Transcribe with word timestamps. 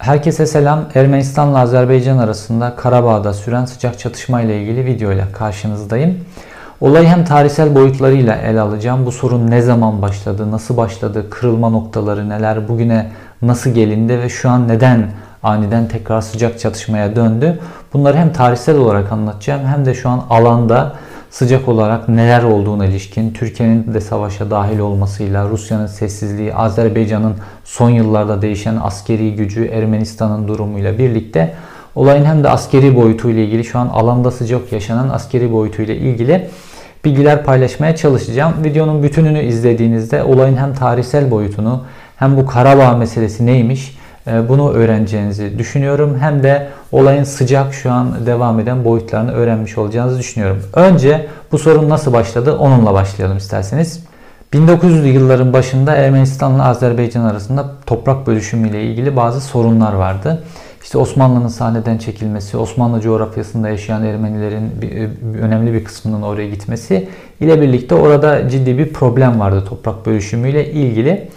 Herkese 0.00 0.46
selam. 0.46 0.84
Ermenistan'la 0.94 1.58
Azerbaycan 1.58 2.18
arasında 2.18 2.76
Karabağ'da 2.76 3.32
süren 3.32 3.64
sıcak 3.64 3.98
çatışma 3.98 4.40
ile 4.40 4.62
ilgili 4.62 4.84
video 4.84 5.12
ile 5.12 5.24
karşınızdayım. 5.32 6.18
Olayı 6.80 7.08
hem 7.08 7.24
tarihsel 7.24 7.74
boyutlarıyla 7.74 8.36
ele 8.36 8.60
alacağım. 8.60 9.06
Bu 9.06 9.12
sorun 9.12 9.50
ne 9.50 9.62
zaman 9.62 10.02
başladı, 10.02 10.50
nasıl 10.50 10.76
başladı, 10.76 11.30
kırılma 11.30 11.68
noktaları 11.68 12.28
neler, 12.28 12.68
bugüne 12.68 13.10
nasıl 13.42 13.70
gelindi 13.70 14.18
ve 14.18 14.28
şu 14.28 14.50
an 14.50 14.68
neden 14.68 15.10
aniden 15.42 15.88
tekrar 15.88 16.20
sıcak 16.20 16.58
çatışmaya 16.60 17.16
döndü. 17.16 17.60
Bunları 17.92 18.16
hem 18.16 18.32
tarihsel 18.32 18.76
olarak 18.76 19.12
anlatacağım 19.12 19.66
hem 19.66 19.84
de 19.84 19.94
şu 19.94 20.08
an 20.08 20.24
alanda 20.30 20.92
sıcak 21.30 21.68
olarak 21.68 22.08
neler 22.08 22.42
olduğuna 22.42 22.86
ilişkin, 22.86 23.32
Türkiye'nin 23.32 23.94
de 23.94 24.00
savaşa 24.00 24.50
dahil 24.50 24.78
olmasıyla, 24.78 25.48
Rusya'nın 25.48 25.86
sessizliği, 25.86 26.54
Azerbaycan'ın 26.54 27.34
son 27.64 27.90
yıllarda 27.90 28.42
değişen 28.42 28.76
askeri 28.82 29.36
gücü, 29.36 29.64
Ermenistan'ın 29.64 30.48
durumuyla 30.48 30.98
birlikte 30.98 31.54
olayın 31.94 32.24
hem 32.24 32.44
de 32.44 32.48
askeri 32.48 32.96
boyutuyla 32.96 33.42
ilgili 33.42 33.64
şu 33.64 33.78
an 33.78 33.88
alanda 33.88 34.30
sıcak 34.30 34.72
yaşanan 34.72 35.08
askeri 35.08 35.52
boyutuyla 35.52 35.94
ilgili 35.94 36.48
bilgiler 37.04 37.44
paylaşmaya 37.44 37.96
çalışacağım. 37.96 38.54
Videonun 38.64 39.02
bütününü 39.02 39.42
izlediğinizde 39.42 40.22
olayın 40.22 40.56
hem 40.56 40.74
tarihsel 40.74 41.30
boyutunu 41.30 41.84
hem 42.16 42.36
bu 42.36 42.46
Karabağ 42.46 42.96
meselesi 42.96 43.46
neymiş 43.46 43.98
bunu 44.48 44.72
öğreneceğinizi 44.72 45.58
düşünüyorum. 45.58 46.18
Hem 46.20 46.42
de 46.42 46.68
olayın 46.92 47.24
sıcak 47.24 47.74
şu 47.74 47.92
an 47.92 48.26
devam 48.26 48.60
eden 48.60 48.84
boyutlarını 48.84 49.32
öğrenmiş 49.32 49.78
olacağınızı 49.78 50.18
düşünüyorum. 50.18 50.62
Önce 50.74 51.26
bu 51.52 51.58
sorun 51.58 51.88
nasıl 51.88 52.12
başladı 52.12 52.56
onunla 52.56 52.94
başlayalım 52.94 53.36
isterseniz. 53.36 54.04
1900'lü 54.52 55.06
yılların 55.06 55.52
başında 55.52 55.94
Ermenistan'la 55.94 56.64
Azerbaycan 56.64 57.24
arasında 57.24 57.70
toprak 57.86 58.26
bölüşümüyle 58.26 58.84
ilgili 58.84 59.16
bazı 59.16 59.40
sorunlar 59.40 59.92
vardı. 59.92 60.44
İşte 60.82 60.98
Osmanlı'nın 60.98 61.48
sahneden 61.48 61.98
çekilmesi, 61.98 62.56
Osmanlı 62.56 63.00
coğrafyasında 63.00 63.68
yaşayan 63.68 64.04
Ermenilerin 64.04 64.70
önemli 65.40 65.72
bir 65.72 65.84
kısmının 65.84 66.22
oraya 66.22 66.48
gitmesi 66.48 67.08
ile 67.40 67.60
birlikte 67.60 67.94
orada 67.94 68.48
ciddi 68.48 68.78
bir 68.78 68.92
problem 68.92 69.40
vardı 69.40 69.64
toprak 69.68 70.06
bölüşümüyle 70.06 70.72
ilgili. 70.72 71.28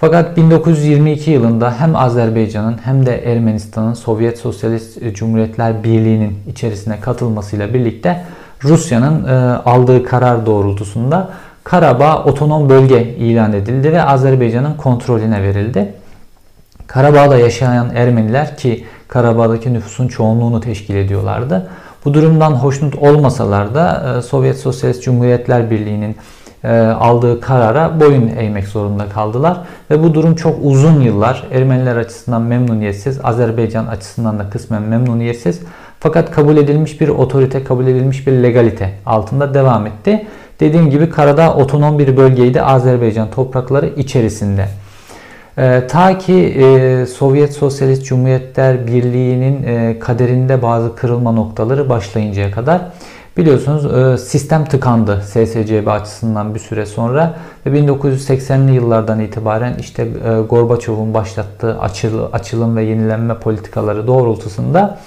Fakat 0.00 0.36
1922 0.36 1.30
yılında 1.30 1.80
hem 1.80 1.96
Azerbaycan'ın 1.96 2.78
hem 2.84 3.06
de 3.06 3.32
Ermenistan'ın 3.32 3.94
Sovyet 3.94 4.38
Sosyalist 4.38 5.14
Cumhuriyetler 5.14 5.84
Birliği'nin 5.84 6.38
içerisine 6.50 7.00
katılmasıyla 7.00 7.74
birlikte 7.74 8.24
Rusya'nın 8.64 9.24
e, 9.24 9.32
aldığı 9.56 10.04
karar 10.04 10.46
doğrultusunda 10.46 11.30
Karabağ 11.64 12.24
otonom 12.24 12.68
bölge 12.68 13.02
ilan 13.02 13.52
edildi 13.52 13.92
ve 13.92 14.02
Azerbaycan'ın 14.02 14.74
kontrolüne 14.74 15.42
verildi. 15.42 15.94
Karabağ'da 16.86 17.36
yaşayan 17.38 17.90
Ermeniler 17.94 18.56
ki 18.56 18.84
Karabağ'daki 19.08 19.72
nüfusun 19.72 20.08
çoğunluğunu 20.08 20.60
teşkil 20.60 20.94
ediyorlardı. 20.94 21.70
Bu 22.04 22.14
durumdan 22.14 22.50
hoşnut 22.50 22.94
olmasalar 22.94 23.74
da 23.74 24.14
e, 24.18 24.22
Sovyet 24.22 24.58
Sosyalist 24.58 25.02
Cumhuriyetler 25.02 25.70
Birliği'nin 25.70 26.10
e, 26.12 26.16
aldığı 27.00 27.40
karara 27.40 28.00
boyun 28.00 28.28
eğmek 28.28 28.68
zorunda 28.68 29.08
kaldılar. 29.08 29.60
Ve 29.90 30.02
bu 30.02 30.14
durum 30.14 30.34
çok 30.34 30.56
uzun 30.62 31.00
yıllar 31.00 31.44
Ermeniler 31.52 31.96
açısından 31.96 32.42
memnuniyetsiz, 32.42 33.20
Azerbaycan 33.24 33.86
açısından 33.86 34.38
da 34.38 34.50
kısmen 34.50 34.82
memnuniyetsiz. 34.82 35.60
Fakat 36.00 36.30
kabul 36.30 36.56
edilmiş 36.56 37.00
bir 37.00 37.08
otorite, 37.08 37.64
kabul 37.64 37.86
edilmiş 37.86 38.26
bir 38.26 38.32
legalite 38.32 38.90
altında 39.06 39.54
devam 39.54 39.86
etti. 39.86 40.26
Dediğim 40.60 40.90
gibi 40.90 41.10
karada 41.10 41.54
otonom 41.54 41.98
bir 41.98 42.16
bölgeydi 42.16 42.62
Azerbaycan 42.62 43.30
toprakları 43.30 43.86
içerisinde. 43.86 44.66
E, 45.58 45.86
ta 45.88 46.18
ki 46.18 46.34
e, 46.34 47.06
Sovyet 47.06 47.52
Sosyalist 47.52 48.04
Cumhuriyetler 48.04 48.86
Birliği'nin 48.86 49.62
e, 49.62 49.98
kaderinde 49.98 50.62
bazı 50.62 50.96
kırılma 50.96 51.32
noktaları 51.32 51.88
başlayıncaya 51.88 52.50
kadar 52.50 52.80
Biliyorsunuz 53.38 53.84
e, 53.84 54.18
sistem 54.18 54.64
tıkandı 54.64 55.22
SSCB 55.22 55.86
açısından 55.86 56.54
bir 56.54 56.60
süre 56.60 56.86
sonra 56.86 57.34
ve 57.66 57.78
1980'li 57.78 58.74
yıllardan 58.74 59.20
itibaren 59.20 59.74
işte 59.80 60.02
e, 60.02 60.40
Gorbaçov'un 60.40 61.14
başlattığı 61.14 61.80
açılım 62.32 62.76
ve 62.76 62.84
yenilenme 62.84 63.34
politikaları 63.34 64.06
doğrultusunda 64.06 64.98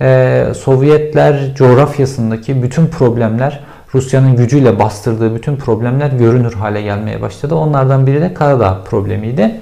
e, 0.00 0.44
Sovyetler 0.56 1.54
coğrafyasındaki 1.54 2.62
bütün 2.62 2.86
problemler 2.86 3.60
Rusya'nın 3.94 4.36
gücüyle 4.36 4.78
bastırdığı 4.78 5.34
bütün 5.34 5.56
problemler 5.56 6.08
görünür 6.10 6.52
hale 6.52 6.82
gelmeye 6.82 7.22
başladı. 7.22 7.54
Onlardan 7.54 8.06
biri 8.06 8.20
de 8.20 8.34
Karadağ 8.34 8.84
problemiydi. 8.84 9.60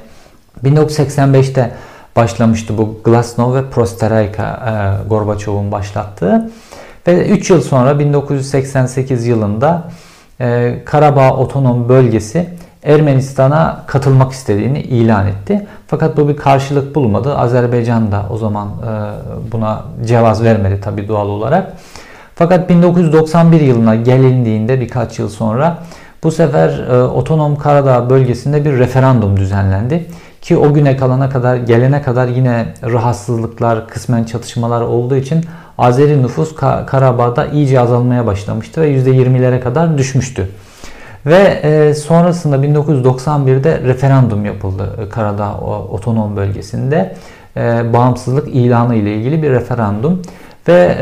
1985'te 0.64 1.70
başlamıştı 2.16 2.78
bu 2.78 3.00
Glasnost 3.04 3.56
ve 3.56 3.70
Prosterayka 3.70 5.04
Gorbaçov'un 5.08 5.72
başlattığı. 5.72 6.50
Ve 7.06 7.28
3 7.28 7.50
yıl 7.50 7.60
sonra 7.60 7.98
1988 7.98 9.26
yılında 9.26 9.84
e, 10.40 10.78
Karabağ 10.84 11.30
Otonom 11.30 11.88
Bölgesi 11.88 12.46
Ermenistan'a 12.82 13.84
katılmak 13.86 14.32
istediğini 14.32 14.80
ilan 14.80 15.26
etti. 15.26 15.66
Fakat 15.86 16.16
bu 16.16 16.28
bir 16.28 16.36
karşılık 16.36 16.94
bulmadı. 16.94 17.36
Azerbaycan 17.36 18.12
da 18.12 18.26
o 18.30 18.36
zaman 18.36 18.68
e, 18.68 19.52
buna 19.52 19.84
cevaz 20.06 20.42
vermedi 20.42 20.80
tabi 20.80 21.08
doğal 21.08 21.28
olarak. 21.28 21.72
Fakat 22.34 22.70
1991 22.70 23.60
yılına 23.60 23.94
gelindiğinde 23.94 24.80
birkaç 24.80 25.18
yıl 25.18 25.28
sonra 25.28 25.78
bu 26.22 26.30
sefer 26.30 26.88
e, 26.90 27.02
Otonom 27.02 27.56
Karadağ 27.56 28.10
bölgesinde 28.10 28.64
bir 28.64 28.78
referandum 28.78 29.36
düzenlendi. 29.36 30.06
Ki 30.42 30.56
o 30.56 30.74
güne 30.74 30.96
kalana 30.96 31.30
kadar 31.30 31.56
gelene 31.56 32.02
kadar 32.02 32.28
yine 32.28 32.66
rahatsızlıklar, 32.82 33.88
kısmen 33.88 34.24
çatışmalar 34.24 34.80
olduğu 34.80 35.16
için 35.16 35.44
Azeri 35.78 36.22
nüfus 36.22 36.54
Karabağ'da 36.86 37.46
iyice 37.46 37.80
azalmaya 37.80 38.26
başlamıştı 38.26 38.80
ve 38.80 38.92
%20'lere 38.92 39.60
kadar 39.60 39.98
düşmüştü. 39.98 40.48
Ve 41.26 41.60
e, 41.62 41.94
sonrasında 41.94 42.56
1991'de 42.56 43.80
referandum 43.80 44.44
yapıldı 44.44 44.96
e, 45.02 45.08
Karadağ 45.08 45.54
otonom 45.90 46.36
bölgesinde. 46.36 47.14
E, 47.56 47.92
bağımsızlık 47.92 48.48
ilanı 48.48 48.94
ile 48.94 49.14
ilgili 49.14 49.42
bir 49.42 49.50
referandum. 49.50 50.22
Ve 50.68 50.96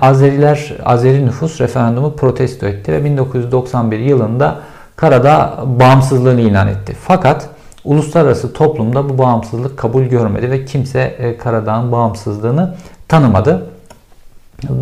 Azeriler, 0.00 0.74
Azeri 0.84 1.26
nüfus 1.26 1.60
referandumu 1.60 2.16
protesto 2.16 2.66
etti 2.66 2.92
ve 2.92 3.04
1991 3.04 3.98
yılında 3.98 4.58
Karadağ 4.96 5.64
bağımsızlığını 5.66 6.40
ilan 6.40 6.68
etti. 6.68 6.96
Fakat 7.02 7.48
uluslararası 7.84 8.52
toplumda 8.52 9.08
bu 9.08 9.18
bağımsızlık 9.18 9.78
kabul 9.78 10.02
görmedi 10.02 10.50
ve 10.50 10.64
kimse 10.64 11.36
Karadağ'ın 11.38 11.92
bağımsızlığını 11.92 12.74
tanımadı. 13.08 13.69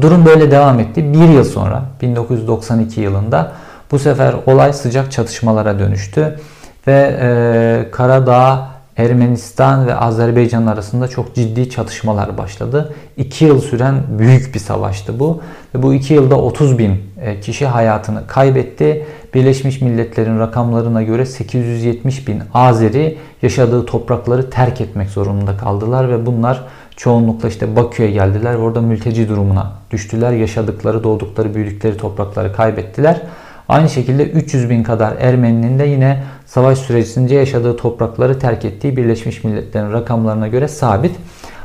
Durum 0.00 0.26
böyle 0.26 0.50
devam 0.50 0.80
etti. 0.80 1.12
Bir 1.12 1.28
yıl 1.28 1.44
sonra 1.44 1.82
1992 2.02 3.00
yılında 3.00 3.52
bu 3.90 3.98
sefer 3.98 4.34
olay 4.46 4.72
sıcak 4.72 5.12
çatışmalara 5.12 5.78
dönüştü 5.78 6.38
ve 6.86 7.18
e, 7.20 7.90
Karadağ, 7.90 8.68
Ermenistan 8.96 9.86
ve 9.86 9.94
Azerbaycan 9.94 10.66
arasında 10.66 11.08
çok 11.08 11.34
ciddi 11.34 11.70
çatışmalar 11.70 12.38
başladı. 12.38 12.94
İki 13.16 13.44
yıl 13.44 13.60
süren 13.60 13.94
büyük 14.18 14.54
bir 14.54 14.58
savaştı 14.58 15.20
bu. 15.20 15.40
Ve 15.74 15.82
bu 15.82 15.94
iki 15.94 16.14
yılda 16.14 16.36
30 16.36 16.78
bin 16.78 17.02
e, 17.20 17.40
kişi 17.40 17.66
hayatını 17.66 18.26
kaybetti. 18.26 19.06
Birleşmiş 19.34 19.80
Milletler'in 19.80 20.38
rakamlarına 20.38 21.02
göre 21.02 21.26
870 21.26 22.28
bin 22.28 22.42
Azeri 22.54 23.18
yaşadığı 23.42 23.86
toprakları 23.86 24.50
terk 24.50 24.80
etmek 24.80 25.10
zorunda 25.10 25.56
kaldılar 25.56 26.08
ve 26.08 26.26
bunlar 26.26 26.64
çoğunlukla 26.98 27.48
işte 27.48 27.76
Bakü'ye 27.76 28.10
geldiler 28.10 28.54
orada 28.54 28.80
mülteci 28.80 29.28
durumuna 29.28 29.72
düştüler. 29.90 30.32
Yaşadıkları, 30.32 31.04
doğdukları, 31.04 31.54
büyüdükleri 31.54 31.96
toprakları 31.96 32.52
kaybettiler. 32.52 33.22
Aynı 33.68 33.88
şekilde 33.88 34.24
300 34.30 34.70
bin 34.70 34.82
kadar 34.82 35.16
Ermeninin 35.20 35.78
de 35.78 35.84
yine 35.84 36.22
savaş 36.46 36.78
sürecince 36.78 37.34
yaşadığı 37.34 37.76
toprakları 37.76 38.38
terk 38.38 38.64
ettiği 38.64 38.96
Birleşmiş 38.96 39.44
Milletler'in 39.44 39.92
rakamlarına 39.92 40.48
göre 40.48 40.68
sabit. 40.68 41.16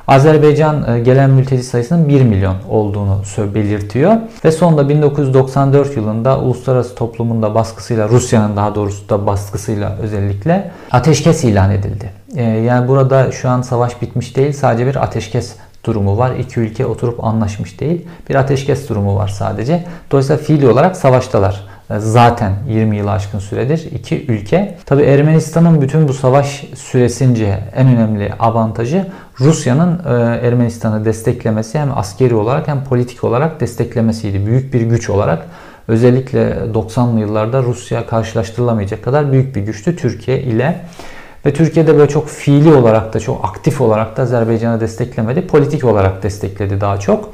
Azerbaycan 0.07 0.95
e, 0.95 0.99
gelen 0.99 1.29
mülteci 1.29 1.63
sayısının 1.63 2.09
1 2.09 2.21
milyon 2.21 2.55
olduğunu 2.69 3.21
belirtiyor. 3.55 4.15
Ve 4.45 4.51
sonunda 4.51 4.89
1994 4.89 5.97
yılında 5.97 6.39
uluslararası 6.39 6.95
toplumun 6.95 7.41
da 7.41 7.55
baskısıyla, 7.55 8.09
Rusya'nın 8.09 8.55
daha 8.55 8.75
doğrusu 8.75 9.09
da 9.09 9.27
baskısıyla 9.27 9.97
özellikle 10.01 10.71
ateşkes 10.91 11.43
ilan 11.43 11.71
edildi. 11.71 12.22
E, 12.35 12.43
yani 12.43 12.87
burada 12.87 13.31
şu 13.31 13.49
an 13.49 13.61
savaş 13.61 14.01
bitmiş 14.01 14.35
değil, 14.35 14.53
sadece 14.53 14.87
bir 14.87 15.03
ateşkes 15.03 15.55
durumu 15.85 16.17
var. 16.17 16.35
İki 16.35 16.59
ülke 16.59 16.85
oturup 16.85 17.23
anlaşmış 17.23 17.79
değil. 17.79 18.07
Bir 18.29 18.35
ateşkes 18.35 18.89
durumu 18.89 19.15
var 19.15 19.27
sadece. 19.27 19.83
Dolayısıyla 20.11 20.43
fiili 20.43 20.67
olarak 20.67 20.97
savaştalar 20.97 21.67
zaten 21.97 22.53
20 22.67 22.97
yılı 22.97 23.11
aşkın 23.11 23.39
süredir 23.39 23.91
iki 23.91 24.25
ülke. 24.25 24.77
Tabi 24.85 25.03
Ermenistan'ın 25.03 25.81
bütün 25.81 26.07
bu 26.07 26.13
savaş 26.13 26.65
süresince 26.75 27.59
en 27.75 27.87
önemli 27.87 28.33
avantajı 28.39 29.07
Rusya'nın 29.39 29.99
e, 30.05 30.47
Ermenistan'ı 30.47 31.05
desteklemesi 31.05 31.79
hem 31.79 31.97
askeri 31.97 32.35
olarak 32.35 32.67
hem 32.67 32.83
politik 32.83 33.23
olarak 33.23 33.59
desteklemesiydi. 33.59 34.45
Büyük 34.45 34.73
bir 34.73 34.81
güç 34.81 35.09
olarak 35.09 35.45
özellikle 35.87 36.57
90'lı 36.73 37.19
yıllarda 37.19 37.63
Rusya 37.63 38.07
karşılaştırılamayacak 38.07 39.03
kadar 39.03 39.31
büyük 39.31 39.55
bir 39.55 39.61
güçtü 39.61 39.95
Türkiye 39.95 40.41
ile. 40.41 40.81
Ve 41.45 41.53
Türkiye'de 41.53 41.97
böyle 41.97 42.09
çok 42.09 42.27
fiili 42.27 42.73
olarak 42.73 43.13
da 43.13 43.19
çok 43.19 43.45
aktif 43.45 43.81
olarak 43.81 44.17
da 44.17 44.21
Azerbaycan'ı 44.21 44.79
desteklemedi. 44.79 45.47
Politik 45.47 45.83
olarak 45.83 46.23
destekledi 46.23 46.81
daha 46.81 46.99
çok. 46.99 47.29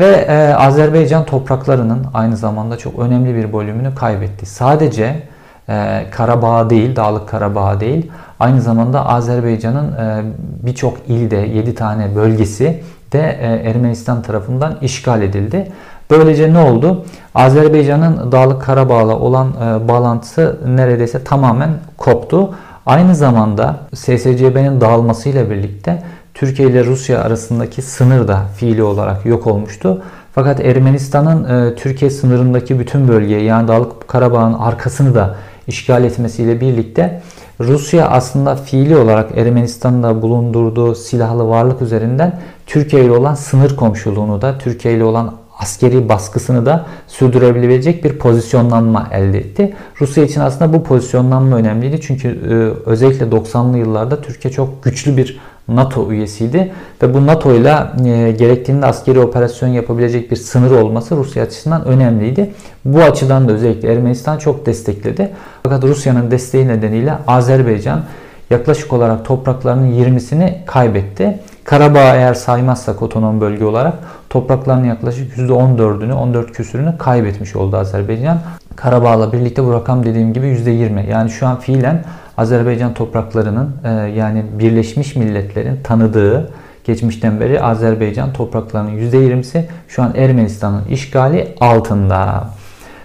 Ve 0.00 0.06
e, 0.06 0.54
Azerbaycan 0.54 1.24
topraklarının 1.24 2.06
aynı 2.14 2.36
zamanda 2.36 2.78
çok 2.78 2.98
önemli 2.98 3.34
bir 3.34 3.52
bölümünü 3.52 3.94
kaybetti. 3.94 4.46
Sadece 4.46 5.22
e, 5.68 6.06
Karabağ 6.10 6.70
değil, 6.70 6.96
Dağlık 6.96 7.28
Karabağ 7.28 7.80
değil, 7.80 8.10
aynı 8.40 8.60
zamanda 8.60 9.06
Azerbaycan'ın 9.08 9.92
e, 9.92 10.22
birçok 10.66 10.98
ilde, 11.08 11.36
7 11.36 11.74
tane 11.74 12.16
bölgesi 12.16 12.82
de 13.12 13.38
e, 13.40 13.70
Ermenistan 13.70 14.22
tarafından 14.22 14.76
işgal 14.82 15.22
edildi. 15.22 15.72
Böylece 16.10 16.52
ne 16.52 16.58
oldu? 16.58 17.04
Azerbaycan'ın 17.34 18.32
Dağlık 18.32 18.62
Karabağ'la 18.62 19.18
olan 19.18 19.48
e, 19.48 19.88
bağlantısı 19.88 20.58
neredeyse 20.66 21.24
tamamen 21.24 21.70
koptu. 21.96 22.54
Aynı 22.90 23.14
zamanda 23.14 23.76
SSCB'nin 23.94 24.80
dağılmasıyla 24.80 25.50
birlikte 25.50 26.02
Türkiye 26.34 26.68
ile 26.68 26.84
Rusya 26.84 27.20
arasındaki 27.20 27.82
sınır 27.82 28.28
da 28.28 28.42
fiili 28.56 28.82
olarak 28.82 29.26
yok 29.26 29.46
olmuştu. 29.46 30.02
Fakat 30.32 30.60
Ermenistan'ın 30.60 31.44
e, 31.44 31.74
Türkiye 31.74 32.10
sınırındaki 32.10 32.78
bütün 32.78 33.08
bölgeyi 33.08 33.44
yani 33.44 33.68
Dağlık 33.68 34.08
Karabağ'ın 34.08 34.52
arkasını 34.52 35.14
da 35.14 35.36
işgal 35.66 36.04
etmesiyle 36.04 36.60
birlikte 36.60 37.22
Rusya 37.60 38.08
aslında 38.08 38.56
fiili 38.56 38.96
olarak 38.96 39.38
Ermenistan'da 39.38 40.22
bulundurduğu 40.22 40.94
silahlı 40.94 41.48
varlık 41.48 41.82
üzerinden 41.82 42.38
Türkiye 42.66 43.04
ile 43.04 43.12
olan 43.12 43.34
sınır 43.34 43.76
komşuluğunu 43.76 44.42
da 44.42 44.58
Türkiye 44.58 44.94
ile 44.94 45.04
olan 45.04 45.34
askeri 45.60 46.08
baskısını 46.08 46.66
da 46.66 46.86
sürdürebilecek 47.06 48.04
bir 48.04 48.18
pozisyonlanma 48.18 49.08
elde 49.12 49.38
etti. 49.38 49.74
Rusya 50.00 50.24
için 50.24 50.40
aslında 50.40 50.72
bu 50.72 50.82
pozisyonlanma 50.82 51.56
önemliydi. 51.56 52.00
Çünkü 52.00 52.28
e, 52.28 52.54
özellikle 52.90 53.26
90'lı 53.26 53.78
yıllarda 53.78 54.22
Türkiye 54.22 54.52
çok 54.52 54.84
güçlü 54.84 55.16
bir 55.16 55.40
NATO 55.68 56.12
üyesiydi 56.12 56.72
ve 57.02 57.14
bu 57.14 57.26
NATO 57.26 57.54
ile 57.54 57.76
e, 58.04 58.32
gerektiğinde 58.32 58.86
askeri 58.86 59.20
operasyon 59.20 59.68
yapabilecek 59.68 60.30
bir 60.30 60.36
sınır 60.36 60.70
olması 60.70 61.16
Rusya 61.16 61.42
açısından 61.42 61.84
önemliydi. 61.84 62.50
Bu 62.84 63.02
açıdan 63.02 63.48
da 63.48 63.52
özellikle 63.52 63.92
Ermenistan 63.92 64.38
çok 64.38 64.66
destekledi. 64.66 65.30
Fakat 65.62 65.84
Rusya'nın 65.84 66.30
desteği 66.30 66.68
nedeniyle 66.68 67.14
Azerbaycan 67.26 68.02
yaklaşık 68.50 68.92
olarak 68.92 69.24
topraklarının 69.24 69.92
20'sini 69.92 70.64
kaybetti. 70.66 71.38
Karabağ 71.70 72.14
eğer 72.14 72.34
saymazsak 72.34 73.02
otonom 73.02 73.40
bölge 73.40 73.64
olarak 73.64 73.94
topraklarının 74.30 74.84
yaklaşık 74.84 75.36
%14'ünü, 75.36 76.12
14 76.12 76.52
küsürünü 76.52 76.98
kaybetmiş 76.98 77.56
oldu 77.56 77.76
Azerbaycan. 77.76 78.38
Karabağ'la 78.76 79.32
birlikte 79.32 79.64
bu 79.64 79.72
rakam 79.72 80.04
dediğim 80.04 80.32
gibi 80.32 80.46
%20. 80.46 81.10
Yani 81.10 81.30
şu 81.30 81.46
an 81.46 81.60
fiilen 81.60 82.04
Azerbaycan 82.36 82.94
topraklarının 82.94 83.76
e, 83.84 83.90
yani 83.90 84.44
Birleşmiş 84.58 85.16
Milletler'in 85.16 85.82
tanıdığı 85.82 86.50
geçmişten 86.84 87.40
beri 87.40 87.62
Azerbaycan 87.62 88.32
topraklarının 88.32 89.10
%20'si 89.10 89.64
şu 89.88 90.02
an 90.02 90.14
Ermenistan'ın 90.16 90.84
işgali 90.84 91.54
altında. 91.60 92.48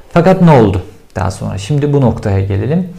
Fakat 0.09 0.41
ne 0.41 0.51
oldu 0.51 0.81
daha 1.15 1.31
sonra? 1.31 1.57
Şimdi 1.57 1.94
bu 1.94 2.01
noktaya 2.01 2.39
gelelim. 2.39 2.89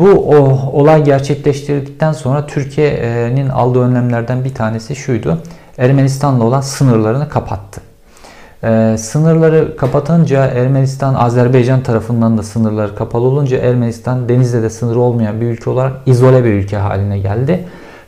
Bu 0.00 0.10
o, 0.10 0.36
olay 0.72 1.04
gerçekleştirdikten 1.04 2.12
sonra 2.12 2.46
Türkiye'nin 2.46 3.48
aldığı 3.48 3.80
önlemlerden 3.80 4.44
bir 4.44 4.54
tanesi 4.54 4.96
şuydu. 4.96 5.38
Ermenistan'la 5.78 6.44
olan 6.44 6.60
sınırlarını 6.60 7.28
kapattı. 7.28 7.80
Ee, 8.64 8.96
sınırları 8.98 9.76
kapatınca 9.76 10.46
Ermenistan, 10.46 11.14
Azerbaycan 11.14 11.82
tarafından 11.82 12.38
da 12.38 12.42
sınırları 12.42 12.96
kapalı 12.96 13.24
olunca 13.24 13.58
Ermenistan 13.58 14.28
denizde 14.28 14.62
de 14.62 14.70
sınırı 14.70 15.00
olmayan 15.00 15.40
bir 15.40 15.46
ülke 15.46 15.70
olarak 15.70 15.92
izole 16.06 16.44
bir 16.44 16.52
ülke 16.52 16.76
haline 16.76 17.18
geldi. 17.18 17.64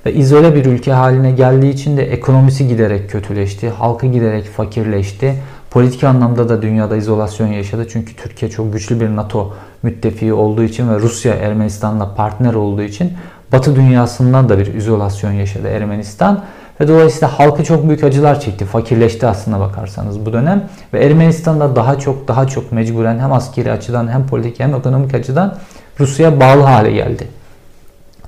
Ve 0.07 0.15
izole 0.15 0.55
bir 0.55 0.65
ülke 0.65 0.93
haline 0.93 1.31
geldiği 1.31 1.71
için 1.71 1.97
de 1.97 2.13
ekonomisi 2.13 2.69
giderek 2.69 3.11
kötüleşti, 3.11 3.71
halkı 3.71 4.07
giderek 4.07 4.45
fakirleşti. 4.45 5.35
Politik 5.71 6.05
anlamda 6.05 6.49
da 6.49 6.63
dünyada 6.63 6.97
izolasyon 6.97 7.47
yaşadı. 7.47 7.87
Çünkü 7.89 8.17
Türkiye 8.17 8.51
çok 8.51 8.73
güçlü 8.73 9.01
bir 9.01 9.17
NATO 9.17 9.55
müttefiği 9.83 10.33
olduğu 10.33 10.63
için 10.63 10.91
ve 10.91 10.99
Rusya 10.99 11.35
Ermenistan'la 11.35 12.15
partner 12.15 12.55
olduğu 12.55 12.83
için 12.83 13.13
Batı 13.53 13.77
dünyasından 13.77 14.49
da 14.49 14.59
bir 14.59 14.75
izolasyon 14.75 15.33
yaşadı 15.33 15.69
Ermenistan. 15.69 16.45
Ve 16.81 16.89
dolayısıyla 16.89 17.39
halkı 17.39 17.65
çok 17.65 17.89
büyük 17.89 18.05
acılar 18.05 18.41
çekti. 18.41 18.65
Fakirleşti 18.65 19.27
aslında 19.27 19.61
bakarsanız 19.61 20.27
bu 20.27 20.33
dönem. 20.33 20.69
Ve 20.93 21.05
Ermenistan'da 21.05 21.77
daha 21.77 21.99
çok 21.99 22.29
daha 22.29 22.47
çok 22.47 22.73
mecburen 22.73 23.19
hem 23.19 23.33
askeri 23.33 23.73
açıdan 23.73 24.09
hem 24.09 24.27
politik 24.27 24.61
hem 24.61 24.75
ekonomik 24.75 25.15
açıdan 25.15 25.59
Rusya'ya 26.01 26.41
bağlı 26.41 26.63
hale 26.63 26.91
geldi. 26.91 27.29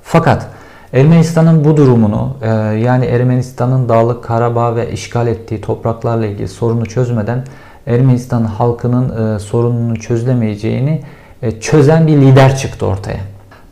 Fakat 0.03 0.47
Ermenistan'ın 0.93 1.65
bu 1.65 1.77
durumunu 1.77 2.37
e, 2.41 2.47
yani 2.77 3.05
Ermenistan'ın 3.05 3.89
Dağlık 3.89 4.23
Karabağ 4.23 4.75
ve 4.75 4.91
işgal 4.91 5.27
ettiği 5.27 5.61
topraklarla 5.61 6.25
ilgili 6.25 6.47
sorunu 6.47 6.85
çözmeden 6.85 7.43
Ermenistan 7.87 8.43
halkının 8.43 9.35
e, 9.35 9.39
sorununu 9.39 9.99
çözülemeyeceğini 9.99 11.01
e, 11.41 11.59
çözen 11.59 12.07
bir 12.07 12.17
lider 12.17 12.57
çıktı 12.57 12.85
ortaya. 12.85 13.19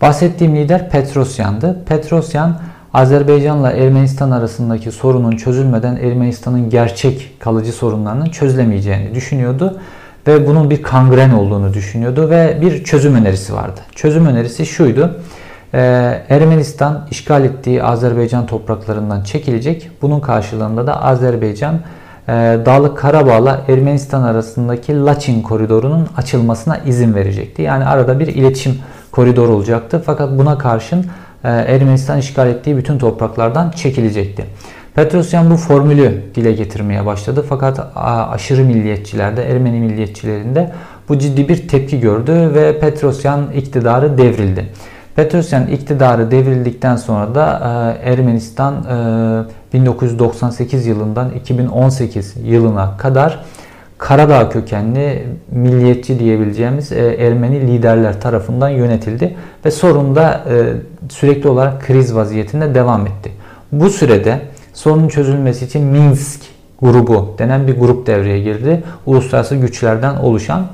Bahsettiğim 0.01 0.55
lider 0.55 0.89
Petrosyan'dı. 0.89 1.83
Petrosyan 1.85 2.59
Azerbaycan'la 2.93 3.71
Ermenistan 3.71 4.31
arasındaki 4.31 4.91
sorunun 4.91 5.31
çözülmeden 5.31 5.95
Ermenistan'ın 5.95 6.69
gerçek 6.69 7.37
kalıcı 7.39 7.71
sorunlarının 7.71 8.25
çözülemeyeceğini 8.25 9.15
düşünüyordu 9.15 9.79
ve 10.27 10.47
bunun 10.47 10.69
bir 10.69 10.83
kangren 10.83 11.31
olduğunu 11.31 11.73
düşünüyordu 11.73 12.29
ve 12.29 12.57
bir 12.61 12.83
çözüm 12.83 13.15
önerisi 13.15 13.53
vardı. 13.53 13.81
Çözüm 13.95 14.25
önerisi 14.25 14.65
şuydu. 14.65 15.19
Ee, 15.73 16.21
Ermenistan 16.29 17.07
işgal 17.11 17.45
ettiği 17.45 17.83
Azerbaycan 17.83 18.45
topraklarından 18.45 19.23
çekilecek. 19.23 19.91
Bunun 20.01 20.19
karşılığında 20.19 20.87
da 20.87 21.03
Azerbaycan 21.03 21.75
e, 22.27 22.31
Dağlık 22.65 22.97
Karabağ'la 22.97 23.61
Ermenistan 23.67 24.23
arasındaki 24.23 25.05
Laçin 25.05 25.41
koridorunun 25.41 26.07
açılmasına 26.17 26.77
izin 26.77 27.15
verecekti. 27.15 27.61
Yani 27.61 27.85
arada 27.85 28.19
bir 28.19 28.27
iletişim 28.27 28.79
koridoru 29.11 29.51
olacaktı. 29.51 30.03
Fakat 30.05 30.37
buna 30.37 30.57
karşın 30.57 31.05
e, 31.43 31.49
Ermenistan 31.49 32.17
işgal 32.17 32.47
ettiği 32.47 32.77
bütün 32.77 32.97
topraklardan 32.97 33.71
çekilecekti. 33.71 34.45
Petrosyan 34.95 35.51
bu 35.51 35.57
formülü 35.57 36.21
dile 36.35 36.51
getirmeye 36.51 37.05
başladı. 37.05 37.45
Fakat 37.49 37.79
aşırı 38.31 38.63
milliyetçilerde, 38.63 39.51
Ermeni 39.51 39.79
milliyetçilerinde 39.79 40.71
bu 41.09 41.19
ciddi 41.19 41.49
bir 41.49 41.67
tepki 41.67 41.99
gördü 41.99 42.51
ve 42.53 42.79
Petrosyan 42.79 43.51
iktidarı 43.55 44.17
devrildi. 44.17 44.65
Petrosyan 45.19 45.67
iktidarı 45.67 46.31
devrildikten 46.31 46.95
sonra 46.95 47.35
da 47.35 47.61
e, 48.03 48.11
Ermenistan 48.11 48.75
1998 49.73 50.87
e, 50.87 50.89
yılından 50.89 51.31
2018 51.31 52.35
yılına 52.43 52.97
kadar 52.97 53.39
Karadağ 53.97 54.49
kökenli 54.49 55.27
milliyetçi 55.51 56.19
diyebileceğimiz 56.19 56.91
e, 56.91 57.15
Ermeni 57.19 57.61
liderler 57.61 58.21
tarafından 58.21 58.69
yönetildi 58.69 59.35
ve 59.65 59.71
sorun 59.71 60.15
da 60.15 60.41
sürekli 61.09 61.49
olarak 61.49 61.81
kriz 61.81 62.15
vaziyetinde 62.15 62.75
devam 62.75 63.07
etti. 63.07 63.31
Bu 63.71 63.89
sürede 63.89 64.39
sorunun 64.73 65.07
çözülmesi 65.07 65.65
için 65.65 65.83
Minsk 65.83 66.41
grubu 66.81 67.35
denen 67.37 67.67
bir 67.67 67.79
grup 67.79 68.07
devreye 68.07 68.39
girdi. 68.39 68.83
Uluslararası 69.05 69.55
güçlerden 69.55 70.15
oluşan 70.15 70.67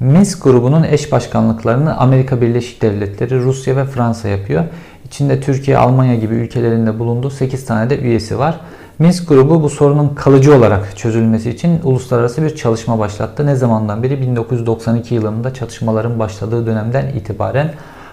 Minsk 0.00 0.44
grubunun 0.44 0.82
eş 0.82 1.12
başkanlıklarını 1.12 1.96
Amerika 1.96 2.40
Birleşik 2.40 2.82
Devletleri, 2.82 3.42
Rusya 3.42 3.76
ve 3.76 3.84
Fransa 3.84 4.28
yapıyor. 4.28 4.64
İçinde 5.04 5.40
Türkiye, 5.40 5.78
Almanya 5.78 6.14
gibi 6.14 6.34
ülkelerinde 6.34 6.98
bulunduğu 6.98 7.30
8 7.30 7.64
tane 7.64 7.90
de 7.90 7.98
üyesi 7.98 8.38
var. 8.38 8.60
Minsk 8.98 9.28
grubu 9.28 9.62
bu 9.62 9.70
sorunun 9.70 10.08
kalıcı 10.08 10.56
olarak 10.56 10.96
çözülmesi 10.96 11.50
için 11.50 11.80
uluslararası 11.84 12.42
bir 12.42 12.56
çalışma 12.56 12.98
başlattı. 12.98 13.46
Ne 13.46 13.56
zamandan 13.56 14.02
beri? 14.02 14.20
1992 14.20 15.14
yılında 15.14 15.54
çatışmaların 15.54 16.18
başladığı 16.18 16.66
dönemden 16.66 17.08
itibaren. 17.08 17.72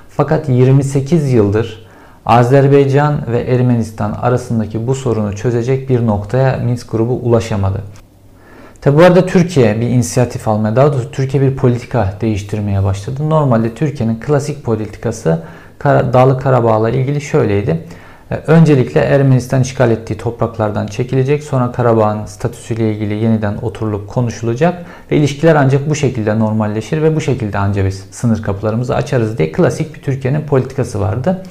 Fakat 0.09 0.49
28 0.49 1.33
yıldır 1.33 1.85
Azerbaycan 2.25 3.21
ve 3.31 3.39
Ermenistan 3.39 4.11
arasındaki 4.11 4.87
bu 4.87 4.95
sorunu 4.95 5.35
çözecek 5.35 5.89
bir 5.89 6.07
noktaya 6.07 6.57
Minsk 6.57 6.91
grubu 6.91 7.13
ulaşamadı. 7.13 7.81
Tabi 8.81 8.97
bu 8.97 9.03
arada 9.03 9.25
Türkiye 9.25 9.81
bir 9.81 9.87
inisiyatif 9.87 10.47
almaya, 10.47 10.75
daha 10.75 10.93
doğrusu 10.93 11.11
Türkiye 11.11 11.43
bir 11.43 11.55
politika 11.55 12.13
değiştirmeye 12.21 12.83
başladı. 12.83 13.29
Normalde 13.29 13.73
Türkiye'nin 13.73 14.19
klasik 14.19 14.63
politikası 14.63 15.41
Dağlık 15.83 16.41
Karabağ'la 16.41 16.89
ilgili 16.89 17.21
şöyleydi. 17.21 17.83
E, 18.31 18.35
öncelikle 18.35 18.99
Ermenistan 18.99 19.61
işgal 19.61 19.91
ettiği 19.91 20.17
topraklardan 20.17 20.87
çekilecek. 20.87 21.43
Sonra 21.43 21.71
Karabağ'ın 21.71 22.25
statüsüyle 22.25 22.93
ilgili 22.93 23.13
yeniden 23.13 23.57
oturulup 23.61 24.07
konuşulacak. 24.07 24.85
Ve 25.11 25.17
ilişkiler 25.17 25.55
ancak 25.55 25.89
bu 25.89 25.95
şekilde 25.95 26.39
normalleşir 26.39 27.01
ve 27.01 27.15
bu 27.15 27.21
şekilde 27.21 27.57
ancak 27.57 27.85
biz 27.85 28.05
sınır 28.11 28.41
kapılarımızı 28.43 28.95
açarız 28.95 29.37
diye 29.37 29.51
klasik 29.51 29.95
bir 29.95 30.01
Türkiye'nin 30.01 30.41
politikası 30.41 30.99
vardı. 30.99 31.43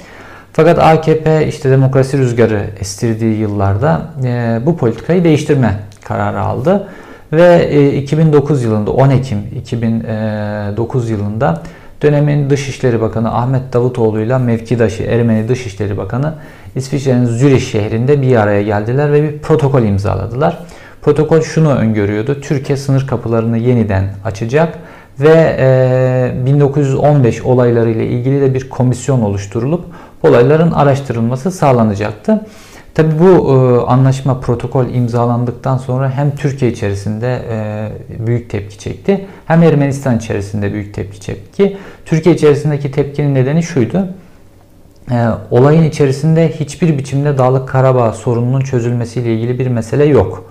Fakat 0.52 0.78
AKP 0.78 1.46
işte 1.46 1.70
demokrasi 1.70 2.18
rüzgarı 2.18 2.70
estirdiği 2.80 3.36
yıllarda 3.36 4.10
e, 4.24 4.60
bu 4.66 4.76
politikayı 4.76 5.24
değiştirme 5.24 5.80
kararı 6.04 6.40
aldı. 6.40 6.88
Ve 7.32 7.92
2009 7.96 8.62
e, 8.62 8.66
yılında 8.66 8.90
10 8.90 9.10
Ekim 9.10 9.38
2009 9.56 11.10
yılında 11.10 11.62
dönemin 12.02 12.50
Dışişleri 12.50 13.00
Bakanı 13.00 13.34
Ahmet 13.34 13.72
Davutoğlu 13.72 14.20
ile 14.20 14.38
mevkidaşı 14.38 15.02
Ermeni 15.02 15.48
Dışişleri 15.48 15.96
Bakanı 15.96 16.34
İsviçre'nin 16.76 17.26
Zürich 17.26 17.62
şehrinde 17.62 18.22
bir 18.22 18.36
araya 18.36 18.62
geldiler 18.62 19.12
ve 19.12 19.22
bir 19.22 19.38
protokol 19.38 19.82
imzaladılar. 19.82 20.58
Protokol 21.02 21.40
şunu 21.40 21.74
öngörüyordu. 21.74 22.40
Türkiye 22.40 22.76
sınır 22.76 23.06
kapılarını 23.06 23.58
yeniden 23.58 24.04
açacak 24.24 24.78
ve 25.20 25.56
e, 25.58 26.46
1915 26.46 27.42
olayları 27.42 27.90
ile 27.90 28.06
ilgili 28.06 28.40
de 28.40 28.54
bir 28.54 28.70
komisyon 28.70 29.20
oluşturulup 29.20 29.84
olayların 30.22 30.72
araştırılması 30.72 31.50
sağlanacaktı. 31.50 32.46
Tabi 32.94 33.18
bu 33.18 33.24
e, 33.24 33.86
anlaşma 33.86 34.40
protokol 34.40 34.86
imzalandıktan 34.86 35.76
sonra 35.76 36.10
hem 36.10 36.36
Türkiye 36.36 36.70
içerisinde 36.70 37.42
e, 37.50 38.26
büyük 38.26 38.50
tepki 38.50 38.78
çekti 38.78 39.26
hem 39.46 39.62
Ermenistan 39.62 40.16
içerisinde 40.16 40.72
büyük 40.72 40.94
tepki 40.94 41.20
çekti. 41.20 41.76
Türkiye 42.04 42.34
içerisindeki 42.34 42.90
tepkinin 42.90 43.34
nedeni 43.34 43.62
şuydu. 43.62 44.08
E, 45.10 45.26
olayın 45.50 45.82
içerisinde 45.82 46.52
hiçbir 46.60 46.98
biçimde 46.98 47.38
Dağlık 47.38 47.68
Karabağ 47.68 48.12
sorununun 48.12 48.60
çözülmesiyle 48.60 49.34
ilgili 49.34 49.58
bir 49.58 49.66
mesele 49.66 50.04
yok. 50.04 50.44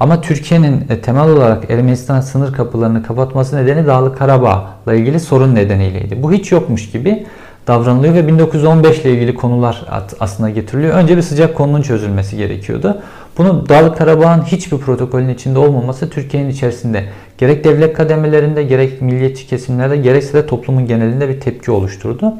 Ama 0.00 0.20
Türkiye'nin 0.20 0.84
e, 0.90 1.00
temel 1.00 1.28
olarak 1.28 1.70
Ermenistan 1.70 2.20
sınır 2.20 2.52
kapılarını 2.52 3.02
kapatması 3.02 3.56
nedeni 3.56 3.86
Dağlık 3.86 4.18
Karabağ'la 4.18 4.94
ilgili 4.94 5.20
sorun 5.20 5.54
nedeniyleydi. 5.54 6.22
Bu 6.22 6.32
hiç 6.32 6.52
yokmuş 6.52 6.90
gibi 6.90 7.26
davranılıyor 7.66 8.14
ve 8.14 8.28
1915 8.28 8.98
ile 8.98 9.10
ilgili 9.10 9.34
konular 9.34 9.84
aslında 10.20 10.50
getiriliyor. 10.50 10.94
Önce 10.94 11.16
bir 11.16 11.22
sıcak 11.22 11.54
konunun 11.54 11.82
çözülmesi 11.82 12.36
gerekiyordu. 12.36 12.98
Bunu 13.38 13.68
Dağlık 13.68 13.98
Karabağ'ın 13.98 14.42
hiçbir 14.42 14.78
protokolün 14.78 15.28
içinde 15.28 15.58
olmaması 15.58 16.10
Türkiye'nin 16.10 16.50
içerisinde 16.50 17.04
gerek 17.38 17.64
devlet 17.64 17.96
kademelerinde 17.96 18.62
gerek 18.62 19.02
milliyetçi 19.02 19.46
kesimlerde 19.46 19.96
gerekse 19.96 20.34
de 20.34 20.46
toplumun 20.46 20.86
genelinde 20.86 21.28
bir 21.28 21.40
tepki 21.40 21.70
oluşturdu. 21.70 22.34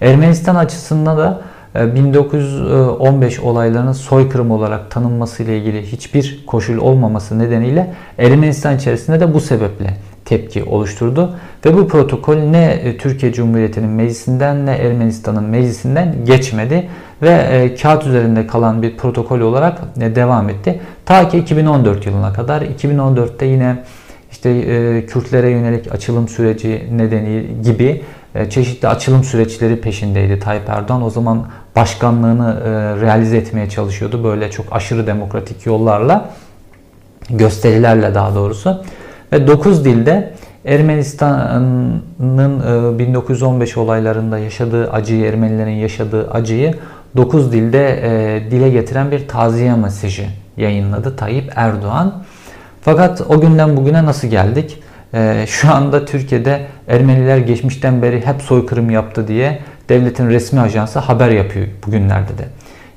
Ermenistan 0.00 0.54
açısından 0.54 1.18
da 1.18 1.40
1915 1.74 3.38
e, 3.38 3.42
olaylarının 3.42 3.92
soykırım 3.92 4.50
olarak 4.50 4.90
tanınması 4.90 5.42
ile 5.42 5.58
ilgili 5.58 5.86
hiçbir 5.86 6.44
koşul 6.46 6.78
olmaması 6.78 7.38
nedeniyle 7.38 7.94
Ermenistan 8.18 8.76
içerisinde 8.76 9.20
de 9.20 9.34
bu 9.34 9.40
sebeple 9.40 9.96
tepki 10.28 10.64
oluşturdu. 10.64 11.34
Ve 11.66 11.74
bu 11.74 11.88
protokol 11.88 12.36
ne 12.36 12.64
e, 12.64 12.96
Türkiye 12.96 13.32
Cumhuriyeti'nin 13.32 13.88
meclisinden 13.88 14.66
ne 14.66 14.72
Ermenistan'ın 14.72 15.44
meclisinden 15.44 16.14
geçmedi 16.24 16.88
ve 17.22 17.30
e, 17.30 17.74
kağıt 17.74 18.06
üzerinde 18.06 18.46
kalan 18.46 18.82
bir 18.82 18.96
protokol 18.96 19.40
olarak 19.40 19.78
e, 20.00 20.16
devam 20.16 20.48
etti. 20.48 20.80
Ta 21.06 21.28
ki 21.28 21.38
2014 21.38 22.06
yılına 22.06 22.32
kadar 22.32 22.62
2014'te 22.62 23.46
yine 23.46 23.84
işte 24.30 25.06
Kürtlere 25.06 25.50
yönelik 25.50 25.92
açılım 25.94 26.28
süreci 26.28 26.86
nedeni 26.92 27.46
gibi 27.64 28.02
çeşitli 28.50 28.88
açılım 28.88 29.24
süreçleri 29.24 29.80
peşindeydi 29.80 30.40
Tayyip 30.40 30.68
Erdoğan. 30.68 31.02
O 31.02 31.10
zaman 31.10 31.46
başkanlığını 31.76 32.56
realize 33.00 33.36
etmeye 33.36 33.68
çalışıyordu 33.68 34.24
böyle 34.24 34.50
çok 34.50 34.66
aşırı 34.70 35.06
demokratik 35.06 35.66
yollarla 35.66 36.30
gösterilerle 37.30 38.14
daha 38.14 38.34
doğrusu. 38.34 38.82
Ve 39.32 39.46
9 39.46 39.84
dilde 39.84 40.32
Ermenistan'ın 40.64 42.02
1915 42.98 43.76
e, 43.76 43.80
olaylarında 43.80 44.38
yaşadığı 44.38 44.90
acıyı, 44.90 45.24
Ermenilerin 45.24 45.70
yaşadığı 45.70 46.30
acıyı 46.30 46.74
9 47.16 47.52
dilde 47.52 48.00
e, 48.02 48.50
dile 48.50 48.70
getiren 48.70 49.10
bir 49.10 49.28
taziye 49.28 49.74
mesajı 49.74 50.26
yayınladı 50.56 51.16
Tayyip 51.16 51.52
Erdoğan. 51.56 52.24
Fakat 52.82 53.20
o 53.28 53.40
günden 53.40 53.76
bugüne 53.76 54.04
nasıl 54.04 54.28
geldik? 54.28 54.82
E, 55.14 55.44
şu 55.46 55.72
anda 55.72 56.04
Türkiye'de 56.04 56.60
Ermeniler 56.88 57.38
geçmişten 57.38 58.02
beri 58.02 58.26
hep 58.26 58.42
soykırım 58.42 58.90
yaptı 58.90 59.28
diye 59.28 59.58
devletin 59.88 60.28
resmi 60.28 60.60
ajansı 60.60 60.98
haber 60.98 61.30
yapıyor 61.30 61.66
bugünlerde 61.86 62.38
de. 62.38 62.44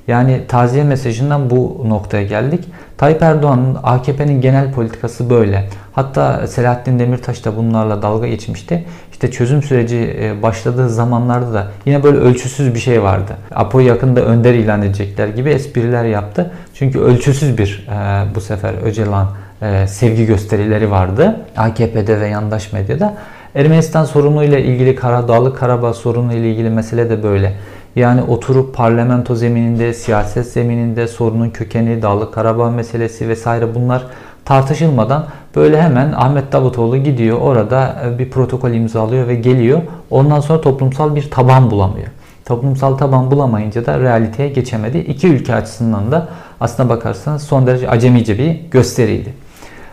Yani 0.08 0.40
taziye 0.48 0.84
mesajından 0.84 1.50
bu 1.50 1.84
noktaya 1.88 2.22
geldik. 2.22 2.64
Tayyip 2.96 3.22
Erdoğan'ın 3.22 3.76
AKP'nin 3.82 4.40
genel 4.40 4.72
politikası 4.72 5.30
böyle. 5.30 5.68
Hatta 5.92 6.46
Selahattin 6.46 6.98
Demirtaş 6.98 7.44
da 7.44 7.56
bunlarla 7.56 8.02
dalga 8.02 8.26
geçmişti. 8.26 8.84
İşte 9.12 9.30
çözüm 9.30 9.62
süreci 9.62 10.16
e, 10.20 10.42
başladığı 10.42 10.88
zamanlarda 10.88 11.54
da 11.54 11.68
yine 11.86 12.02
böyle 12.02 12.18
ölçüsüz 12.18 12.74
bir 12.74 12.78
şey 12.78 13.02
vardı. 13.02 13.36
Apo 13.54 13.80
yakında 13.80 14.20
önder 14.20 14.54
ilan 14.54 14.82
edecekler 14.82 15.28
gibi 15.28 15.50
espriler 15.50 16.04
yaptı. 16.04 16.50
Çünkü 16.74 17.00
ölçüsüz 17.00 17.58
bir 17.58 17.88
e, 17.88 18.34
bu 18.34 18.40
sefer 18.40 18.74
Öcalan 18.84 19.28
e, 19.62 19.86
sevgi 19.86 20.26
gösterileri 20.26 20.90
vardı. 20.90 21.36
AKP'de 21.56 22.20
ve 22.20 22.28
yandaş 22.28 22.72
medyada. 22.72 23.14
Ermenistan 23.54 24.04
sorunuyla 24.04 24.58
ilgili 24.58 24.94
Karadağlı 24.94 25.54
Karabağ 25.54 25.92
sorunu 25.92 26.32
ile 26.32 26.50
ilgili 26.50 26.70
mesele 26.70 27.10
de 27.10 27.22
böyle. 27.22 27.52
Yani 27.96 28.22
oturup 28.22 28.74
parlamento 28.74 29.34
zemininde, 29.34 29.94
siyaset 29.94 30.46
zemininde 30.46 31.08
sorunun 31.08 31.50
kökeni, 31.50 32.02
Dağlık 32.02 32.34
Karabağ 32.34 32.70
meselesi 32.70 33.28
vesaire 33.28 33.74
bunlar 33.74 34.06
tartışılmadan 34.44 35.26
böyle 35.56 35.82
hemen 35.82 36.12
Ahmet 36.12 36.52
Davutoğlu 36.52 36.96
gidiyor 36.96 37.40
orada 37.40 37.96
e, 38.06 38.18
bir 38.18 38.30
protokol 38.30 38.70
imzalıyor 38.70 39.28
ve 39.28 39.34
geliyor. 39.34 39.82
Ondan 40.10 40.40
sonra 40.40 40.60
toplumsal 40.60 41.14
bir 41.16 41.30
taban 41.30 41.70
bulamıyor. 41.70 42.08
Toplumsal 42.44 42.96
taban 42.96 43.30
bulamayınca 43.30 43.86
da 43.86 44.00
realiteye 44.00 44.48
geçemedi. 44.48 44.98
İki 44.98 45.28
ülke 45.28 45.54
açısından 45.54 46.12
da 46.12 46.28
aslına 46.60 46.88
bakarsanız 46.88 47.42
son 47.42 47.66
derece 47.66 47.88
acemice 47.88 48.38
bir 48.38 48.60
gösteriydi. 48.70 49.34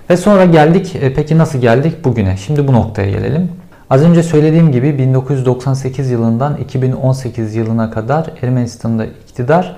Ve 0.09 0.17
sonra 0.17 0.45
geldik. 0.45 0.95
E, 0.95 1.13
peki 1.13 1.37
nasıl 1.37 1.59
geldik 1.59 2.05
bugüne? 2.05 2.37
Şimdi 2.37 2.67
bu 2.67 2.73
noktaya 2.73 3.09
gelelim. 3.09 3.51
Az 3.89 4.03
önce 4.03 4.23
söylediğim 4.23 4.71
gibi 4.71 4.97
1998 4.97 6.09
yılından 6.11 6.57
2018 6.57 7.55
yılına 7.55 7.91
kadar 7.91 8.31
Ermenistan'da 8.41 9.05
iktidar 9.05 9.75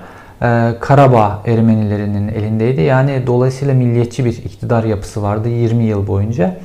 Karabağ 0.80 1.42
Ermenilerinin 1.46 2.28
elindeydi. 2.28 2.80
Yani 2.80 3.22
dolayısıyla 3.26 3.74
milliyetçi 3.74 4.24
bir 4.24 4.32
iktidar 4.32 4.84
yapısı 4.84 5.22
vardı 5.22 5.48
20 5.48 5.84
yıl 5.84 6.06
boyunca. 6.06 6.56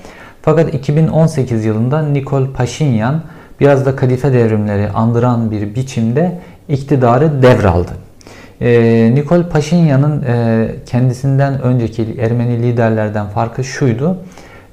Fakat 0.41 0.73
2018 0.73 1.65
yılında 1.65 2.01
Nikol 2.01 2.47
Paşinyan 2.53 3.21
biraz 3.59 3.85
da 3.85 3.95
kadife 3.95 4.33
devrimleri 4.33 4.89
andıran 4.89 5.51
bir 5.51 5.75
biçimde 5.75 6.39
iktidarı 6.69 7.41
devraldı. 7.41 7.91
E, 8.61 9.11
Nikol 9.15 9.43
Paşinyan'ın 9.43 10.23
e, 10.23 10.67
kendisinden 10.85 11.61
önceki 11.61 12.15
Ermeni 12.19 12.63
liderlerden 12.63 13.27
farkı 13.27 13.63
şuydu. 13.63 14.17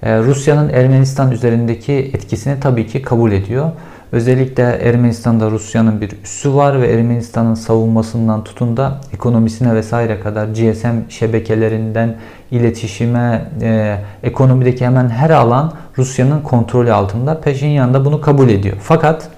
E, 0.03 0.19
Rusya'nın 0.19 0.69
Ermenistan 0.69 1.31
üzerindeki 1.31 1.93
etkisini 1.93 2.61
tabii 2.61 2.87
ki 2.87 3.03
kabul 3.03 3.33
ediyor. 3.33 3.71
Özellikle 4.15 4.63
Ermenistan'da 4.63 5.51
Rusya'nın 5.51 6.01
bir 6.01 6.11
üssü 6.25 6.55
var 6.55 6.81
ve 6.81 6.93
Ermenistan'ın 6.93 7.55
savunmasından 7.55 8.45
tutun 8.45 8.77
da 8.77 9.01
ekonomisine 9.13 9.75
vesaire 9.75 10.21
kadar 10.21 10.47
GSM 10.47 11.09
şebekelerinden 11.09 12.17
iletişime, 12.51 13.45
e, 13.63 13.99
ekonomideki 14.23 14.87
hemen 14.87 15.09
her 15.09 15.31
alan 15.31 15.73
Rusya'nın 15.99 16.41
kontrolü 16.41 16.93
altında. 16.93 17.41
Peşinyan 17.41 17.95
da 17.95 18.05
bunu 18.05 18.21
kabul 18.21 18.49
ediyor. 18.49 18.77
Fakat 18.81 19.29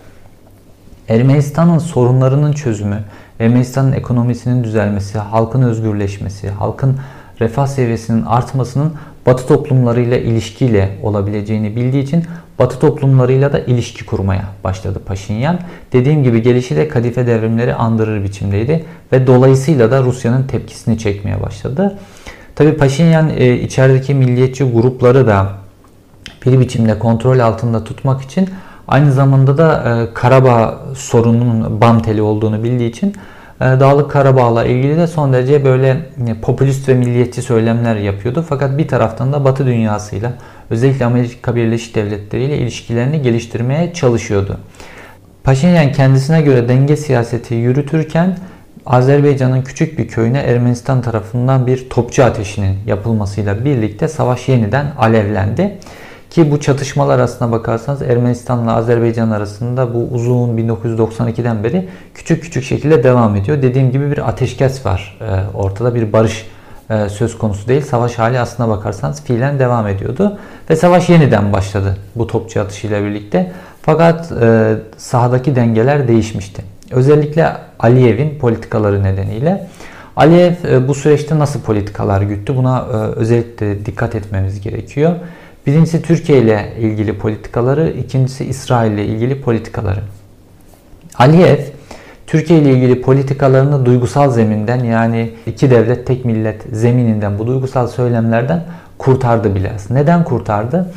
Ermenistan'ın 1.08 1.78
sorunlarının 1.78 2.52
çözümü, 2.52 2.98
Ermenistan'ın 3.40 3.92
ekonomisinin 3.92 4.64
düzelmesi, 4.64 5.18
halkın 5.18 5.62
özgürleşmesi, 5.62 6.50
halkın 6.50 6.96
refah 7.40 7.66
seviyesinin 7.66 8.22
artmasının 8.22 8.92
Batı 9.26 9.46
toplumlarıyla 9.46 10.16
ilişkiyle 10.16 10.98
olabileceğini 11.02 11.76
bildiği 11.76 12.02
için 12.02 12.24
Batı 12.58 12.78
toplumlarıyla 12.78 13.52
da 13.52 13.58
ilişki 13.58 14.06
kurmaya 14.06 14.44
başladı 14.64 15.02
Paşinyan. 15.06 15.58
Dediğim 15.92 16.24
gibi 16.24 16.42
gelişi 16.42 16.76
de 16.76 16.88
kadife 16.88 17.26
devrimleri 17.26 17.74
andırır 17.74 18.24
biçimdeydi 18.24 18.84
ve 19.12 19.26
dolayısıyla 19.26 19.90
da 19.90 20.02
Rusya'nın 20.02 20.46
tepkisini 20.46 20.98
çekmeye 20.98 21.42
başladı. 21.42 21.98
Tabi 22.56 22.72
Paşinyan 22.72 23.30
e, 23.36 23.54
içerideki 23.54 24.14
milliyetçi 24.14 24.64
grupları 24.64 25.26
da 25.26 25.48
bir 26.46 26.60
biçimde 26.60 26.98
kontrol 26.98 27.38
altında 27.38 27.84
tutmak 27.84 28.22
için 28.22 28.48
aynı 28.88 29.12
zamanda 29.12 29.58
da 29.58 29.98
e, 30.02 30.14
Karabağ 30.14 30.80
sorununun 30.94 31.80
bam 31.80 32.02
teli 32.02 32.22
olduğunu 32.22 32.64
bildiği 32.64 32.90
için 32.90 33.14
Dağlık 33.60 34.10
Karabağ'la 34.10 34.64
ilgili 34.64 34.96
de 34.96 35.06
son 35.06 35.32
derece 35.32 35.64
böyle 35.64 35.88
e, 36.26 36.34
popülist 36.42 36.88
ve 36.88 36.94
milliyetçi 36.94 37.42
söylemler 37.42 37.96
yapıyordu. 37.96 38.44
Fakat 38.48 38.78
bir 38.78 38.88
taraftan 38.88 39.32
da 39.32 39.44
Batı 39.44 39.66
dünyasıyla 39.66 40.32
özellikle 40.70 41.04
Amerika 41.04 41.56
Birleşik 41.56 41.94
Devletleri 41.94 42.44
ile 42.44 42.58
ilişkilerini 42.58 43.22
geliştirmeye 43.22 43.92
çalışıyordu. 43.92 44.58
Paşinyan 45.44 45.92
kendisine 45.92 46.42
göre 46.42 46.68
denge 46.68 46.96
siyaseti 46.96 47.54
yürütürken 47.54 48.38
Azerbaycan'ın 48.86 49.62
küçük 49.62 49.98
bir 49.98 50.08
köyüne 50.08 50.38
Ermenistan 50.38 51.02
tarafından 51.02 51.66
bir 51.66 51.90
topçu 51.90 52.24
ateşinin 52.24 52.76
yapılmasıyla 52.86 53.64
birlikte 53.64 54.08
savaş 54.08 54.48
yeniden 54.48 54.86
alevlendi. 54.98 55.78
Ki 56.30 56.50
bu 56.50 56.60
çatışmalar 56.60 57.18
arasında 57.18 57.52
bakarsanız 57.52 58.02
Ermenistan'la 58.02 58.76
Azerbaycan 58.76 59.30
arasında 59.30 59.94
bu 59.94 60.08
uzun 60.10 60.56
1992'den 60.56 61.64
beri 61.64 61.88
küçük 62.14 62.42
küçük 62.42 62.64
şekilde 62.64 63.04
devam 63.04 63.36
ediyor. 63.36 63.62
Dediğim 63.62 63.90
gibi 63.90 64.10
bir 64.10 64.28
ateşkes 64.28 64.86
var 64.86 65.18
e, 65.20 65.56
ortada 65.56 65.94
bir 65.94 66.12
barış 66.12 66.46
e, 66.90 67.08
söz 67.08 67.38
konusu 67.38 67.68
değil. 67.68 67.82
Savaş 67.82 68.18
hali 68.18 68.40
aslına 68.40 68.68
bakarsanız 68.68 69.24
fiilen 69.24 69.58
devam 69.58 69.86
ediyordu. 69.88 70.38
Ve 70.70 70.76
savaş 70.76 71.08
yeniden 71.08 71.52
başladı 71.52 71.96
bu 72.14 72.26
topçu 72.26 72.60
atışıyla 72.60 73.04
birlikte. 73.04 73.52
Fakat 73.82 74.32
e, 74.42 74.74
sahadaki 74.96 75.56
dengeler 75.56 76.08
değişmişti. 76.08 76.62
Özellikle 76.90 77.52
Aliyev'in 77.78 78.38
politikaları 78.38 79.02
nedeniyle. 79.02 79.68
Aliyev 80.16 80.52
e, 80.68 80.88
bu 80.88 80.94
süreçte 80.94 81.38
nasıl 81.38 81.60
politikalar 81.60 82.22
güttü? 82.22 82.56
Buna 82.56 82.84
özellikle 83.16 83.86
dikkat 83.86 84.14
etmemiz 84.14 84.60
gerekiyor. 84.60 85.12
Birincisi 85.66 86.02
Türkiye 86.02 86.38
ile 86.38 86.72
ilgili 86.80 87.18
politikaları, 87.18 87.90
ikincisi 87.90 88.44
İsrail 88.44 88.92
ile 88.92 89.06
ilgili 89.06 89.40
politikaları. 89.40 90.00
Aliyev 91.18 91.58
Türkiye 92.26 92.58
ile 92.58 92.70
ilgili 92.72 93.02
politikalarını 93.02 93.86
duygusal 93.86 94.30
zeminden 94.30 94.84
yani 94.84 95.30
iki 95.46 95.70
devlet 95.70 96.06
tek 96.06 96.24
millet 96.24 96.62
zemininden 96.72 97.38
bu 97.38 97.46
duygusal 97.46 97.86
söylemlerden 97.86 98.64
kurtardı 98.98 99.54
bile. 99.54 99.72
Neden 99.90 100.24
kurtardı? 100.24 100.92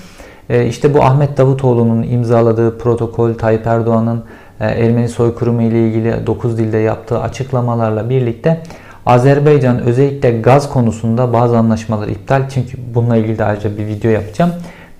E, 0.50 0.66
işte 0.66 0.94
bu 0.94 1.04
Ahmet 1.04 1.38
Davutoğlu'nun 1.38 2.04
imzaladığı 2.04 2.78
protokol, 2.78 3.34
Tayyip 3.34 3.68
Erdoğan'ın 3.68 4.24
e, 4.60 4.66
Ermeni 4.66 5.10
soykırımı 5.10 5.64
ile 5.64 5.88
ilgili 5.88 6.28
9 6.28 6.58
dilde 6.58 6.78
yaptığı 6.78 7.20
açıklamalarla 7.22 8.10
birlikte 8.10 8.62
Azerbaycan 9.06 9.80
özellikle 9.80 10.32
gaz 10.32 10.70
konusunda 10.70 11.34
bazı 11.34 11.58
anlaşmaları 11.58 12.12
iptal. 12.12 12.50
Çünkü 12.50 12.78
bununla 12.94 13.18
ilgili 13.18 13.38
de 13.38 13.46
ayrıca 13.46 13.78
bir 13.78 13.88
video 13.88 14.12
yapacağım. 14.12 14.52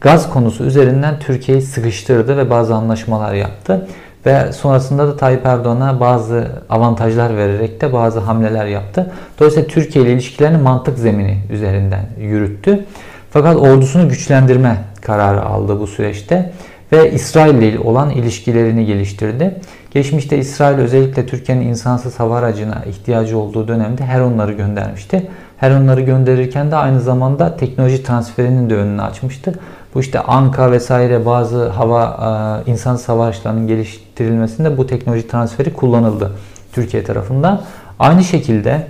Gaz 0.02 0.30
konusu 0.30 0.64
üzerinden 0.64 1.20
Türkiye'yi 1.20 1.62
sıkıştırdı 1.62 2.38
ve 2.38 2.50
bazı 2.50 2.76
anlaşmalar 2.76 3.34
yaptı. 3.34 3.88
Ve 4.26 4.54
sonrasında 4.54 5.08
da 5.08 5.18
Tayyip 5.18 5.46
Erdoğan'a 5.46 6.00
bazı 6.00 6.48
avantajlar 6.70 7.38
vererek 7.38 7.82
de 7.82 7.94
bazı 7.94 8.20
hamleler 8.20 8.66
yaptı. 8.66 9.12
Dolayısıyla 9.40 9.68
Türkiye 9.68 10.06
ile 10.06 10.14
ilişkilerini 10.14 10.58
mantık 10.58 10.98
zemini 10.98 11.38
üzerinden 11.52 12.06
yürüttü. 12.20 12.86
Fakat 13.32 13.56
ordusunu 13.56 14.10
güçlendirme 14.10 14.78
kararı 15.02 15.42
aldı 15.42 15.80
bu 15.80 15.88
süreçte 15.88 16.52
ve 16.92 17.12
İsrail 17.12 17.56
ile 17.56 17.80
olan 17.80 18.10
ilişkilerini 18.10 18.86
geliştirdi. 18.86 19.56
Geçmişte 19.92 20.38
İsrail 20.38 20.78
özellikle 20.78 21.26
Türkiye'nin 21.26 21.68
insansız 21.68 22.20
hava 22.20 22.38
aracına 22.38 22.84
ihtiyacı 22.86 23.38
olduğu 23.38 23.68
dönemde 23.68 24.06
her 24.06 24.22
onları 24.22 24.54
göndermişti. 24.54 25.30
Her 25.58 25.72
onları 25.72 26.02
gönderirken 26.02 26.72
de 26.72 26.76
aynı 26.76 27.02
zamanda 27.02 27.58
teknoloji 27.58 28.04
transferinin 28.04 28.70
de 28.70 28.76
önünü 28.76 29.02
açmıştı. 29.02 29.60
Bu 29.96 30.00
işte 30.00 30.20
Anka 30.20 30.72
vesaire 30.72 31.26
bazı 31.26 31.70
hava 31.70 32.64
e, 32.68 32.72
insansız 32.72 33.10
hava 33.10 33.26
araçlarının 33.26 33.68
geliştirilmesinde 33.68 34.78
bu 34.78 34.88
teknoloji 34.88 35.28
transferi 35.28 35.74
kullanıldı 35.74 36.32
Türkiye 36.74 37.04
tarafından. 37.04 37.62
Aynı 38.00 38.24
şekilde 38.24 38.88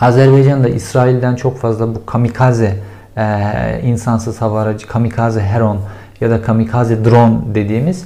Azerbaycan 0.00 0.64
da 0.64 0.68
İsrail'den 0.68 1.36
çok 1.36 1.58
fazla 1.58 1.94
bu 1.94 2.06
kamikaze 2.06 2.76
e, 3.16 3.80
insansız 3.84 4.40
hava 4.40 4.60
aracı 4.60 4.86
kamikaze 4.86 5.40
Heron 5.40 5.78
ya 6.20 6.30
da 6.30 6.42
kamikaze 6.42 7.04
drone 7.04 7.36
dediğimiz 7.54 8.04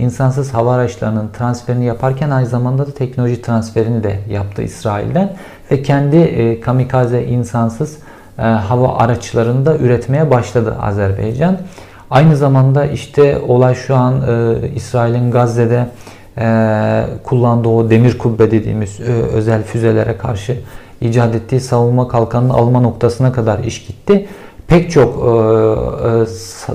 insansız 0.00 0.54
hava 0.54 0.74
araçlarının 0.74 1.28
transferini 1.38 1.84
yaparken 1.84 2.30
aynı 2.30 2.46
zamanda 2.46 2.86
da 2.86 2.90
teknoloji 2.90 3.42
transferini 3.42 4.02
de 4.02 4.18
yaptı 4.30 4.62
İsrail'den 4.62 5.32
ve 5.70 5.82
kendi 5.82 6.16
e, 6.16 6.60
kamikaze 6.60 7.24
insansız 7.24 7.98
e, 8.38 8.42
hava 8.42 8.96
araçlarını 8.96 9.66
da 9.66 9.76
üretmeye 9.76 10.30
başladı 10.30 10.76
Azerbaycan. 10.80 11.58
Aynı 12.10 12.36
zamanda 12.36 12.84
işte 12.84 13.38
olay 13.48 13.74
şu 13.74 13.96
an 13.96 14.14
e, 14.28 14.54
İsrail'in 14.74 15.30
Gazze'de 15.30 15.86
e, 16.38 17.04
kullandığı 17.24 17.68
o 17.68 17.90
demir 17.90 18.18
kubbe 18.18 18.50
dediğimiz 18.50 19.00
e, 19.00 19.04
özel 19.12 19.62
füzelere 19.62 20.16
karşı 20.16 20.56
icat 21.00 21.34
ettiği 21.34 21.60
savunma 21.60 22.08
kalkanını 22.08 22.52
alma 22.52 22.80
noktasına 22.80 23.32
kadar 23.32 23.58
iş 23.58 23.86
gitti 23.86 24.26
pek 24.68 24.90
çok 24.90 25.14
e, 25.14 25.28
e, 26.22 26.26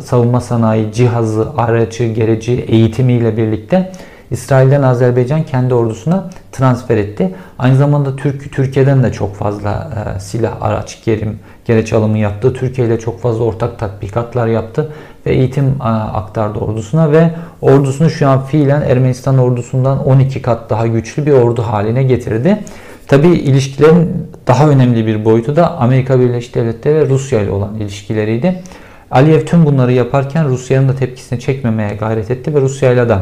savunma 0.02 0.42
sanayi 0.42 0.92
cihazı, 0.92 1.48
aracı, 1.58 2.04
gereci, 2.04 2.52
eğitimiyle 2.54 3.38
birlikte 3.38 3.92
İsrail'den 4.32 4.82
Azerbaycan 4.82 5.44
kendi 5.44 5.74
ordusuna 5.74 6.30
transfer 6.52 6.98
etti. 6.98 7.36
Aynı 7.60 7.76
zamanda 7.76 8.16
Türk 8.16 8.52
Türkiye'den 8.52 9.04
de 9.04 9.12
çok 9.12 9.36
fazla 9.36 9.90
e, 10.16 10.20
silah, 10.20 10.62
araç, 10.62 11.06
gerim, 11.06 11.40
gereç 11.66 11.94
alımı 11.94 12.18
yaptı. 12.18 12.54
Türkiye 12.54 12.88
ile 12.88 13.00
çok 13.00 13.22
fazla 13.22 13.44
ortak 13.44 13.80
tatbikatlar 13.80 14.48
yaptı 14.48 14.92
ve 15.26 15.32
eğitim 15.32 15.66
e, 15.66 15.84
aktardı 15.84 16.60
ordusuna 16.60 17.12
ve 17.12 17.30
ordusunu 17.62 18.10
şu 18.10 18.28
an 18.28 18.46
fiilen 18.46 18.82
Ermenistan 18.82 19.38
ordusundan 19.38 20.08
12 20.08 20.42
kat 20.42 20.70
daha 20.70 20.88
güçlü 20.88 21.26
bir 21.26 21.32
ordu 21.32 21.62
haline 21.62 22.04
getirdi. 22.04 22.60
Tabi 23.08 23.28
ilişkilerin 23.28 24.28
daha 24.48 24.70
önemli 24.70 25.08
bir 25.08 25.26
boyutu 25.26 25.56
da 25.56 25.78
Amerika 25.78 26.20
Birleşik 26.20 26.56
Devletleri 26.56 26.96
ve 26.96 27.10
Rusya 27.10 27.42
ile 27.42 27.52
olan 27.52 27.76
ilişkileriydi. 27.76 28.64
Aliyev 29.12 29.46
tüm 29.46 29.66
bunları 29.66 29.94
yaparken 29.94 30.50
Rusya'nın 30.50 30.90
da 30.90 30.96
tepkisini 30.96 31.40
çekmemeye 31.40 31.96
gayret 31.96 32.32
etti 32.32 32.56
ve 32.56 32.62
Rusya 32.62 32.92
ile 32.92 33.10
de 33.10 33.18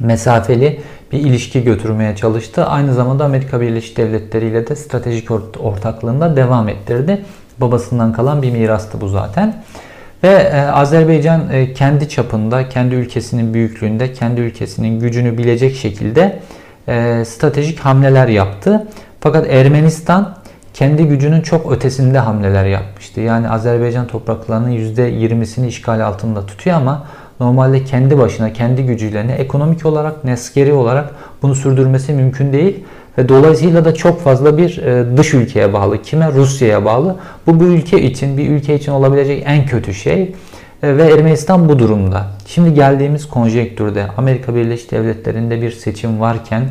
mesafeli 0.00 0.80
bir 1.12 1.18
ilişki 1.18 1.64
götürmeye 1.64 2.16
çalıştı. 2.16 2.64
Aynı 2.64 2.94
zamanda 2.94 3.24
Amerika 3.24 3.60
Birleşik 3.60 3.96
Devletleri 3.96 4.46
ile 4.46 4.66
de 4.66 4.76
stratejik 4.76 5.30
ortaklığında 5.60 6.36
devam 6.36 6.68
ettirdi. 6.68 7.24
Babasından 7.58 8.12
kalan 8.12 8.42
bir 8.42 8.50
mirastı 8.50 9.00
bu 9.00 9.08
zaten. 9.08 9.62
Ve 10.22 10.28
e, 10.28 10.60
Azerbaycan 10.60 11.50
e, 11.52 11.74
kendi 11.74 12.08
çapında, 12.08 12.68
kendi 12.68 12.94
ülkesinin 12.94 13.54
büyüklüğünde, 13.54 14.12
kendi 14.12 14.40
ülkesinin 14.40 15.00
gücünü 15.00 15.38
bilecek 15.38 15.76
şekilde 15.76 16.38
e, 16.88 17.24
stratejik 17.24 17.78
hamleler 17.80 18.28
yaptı. 18.28 18.86
Fakat 19.22 19.46
Ermenistan 19.50 20.34
kendi 20.74 21.04
gücünün 21.04 21.40
çok 21.40 21.72
ötesinde 21.72 22.18
hamleler 22.18 22.64
yapmıştı. 22.64 23.20
Yani 23.20 23.48
Azerbaycan 23.48 24.06
topraklarının 24.06 24.70
%20'sini 24.70 25.66
işgal 25.66 26.06
altında 26.06 26.46
tutuyor 26.46 26.76
ama 26.76 27.06
normalde 27.40 27.84
kendi 27.84 28.18
başına, 28.18 28.52
kendi 28.52 28.86
gücüyle 28.86 29.26
ne 29.26 29.32
ekonomik 29.32 29.86
olarak 29.86 30.24
ne 30.24 30.32
askeri 30.32 30.72
olarak 30.72 31.10
bunu 31.42 31.54
sürdürmesi 31.54 32.12
mümkün 32.12 32.52
değil. 32.52 32.84
Ve 33.18 33.28
dolayısıyla 33.28 33.84
da 33.84 33.94
çok 33.94 34.20
fazla 34.20 34.58
bir 34.58 34.78
e, 34.78 35.16
dış 35.16 35.34
ülkeye 35.34 35.72
bağlı. 35.72 36.02
Kime? 36.02 36.32
Rusya'ya 36.32 36.84
bağlı. 36.84 37.16
Bu 37.46 37.60
bir 37.60 37.66
ülke 37.66 38.02
için, 38.02 38.38
bir 38.38 38.50
ülke 38.50 38.74
için 38.74 38.92
olabilecek 38.92 39.42
en 39.46 39.66
kötü 39.66 39.94
şey. 39.94 40.34
E, 40.82 40.96
ve 40.96 41.12
Ermenistan 41.12 41.68
bu 41.68 41.78
durumda. 41.78 42.26
Şimdi 42.46 42.74
geldiğimiz 42.74 43.28
konjektürde 43.28 44.06
Amerika 44.16 44.54
Birleşik 44.54 44.90
Devletleri'nde 44.90 45.62
bir 45.62 45.70
seçim 45.70 46.20
varken 46.20 46.62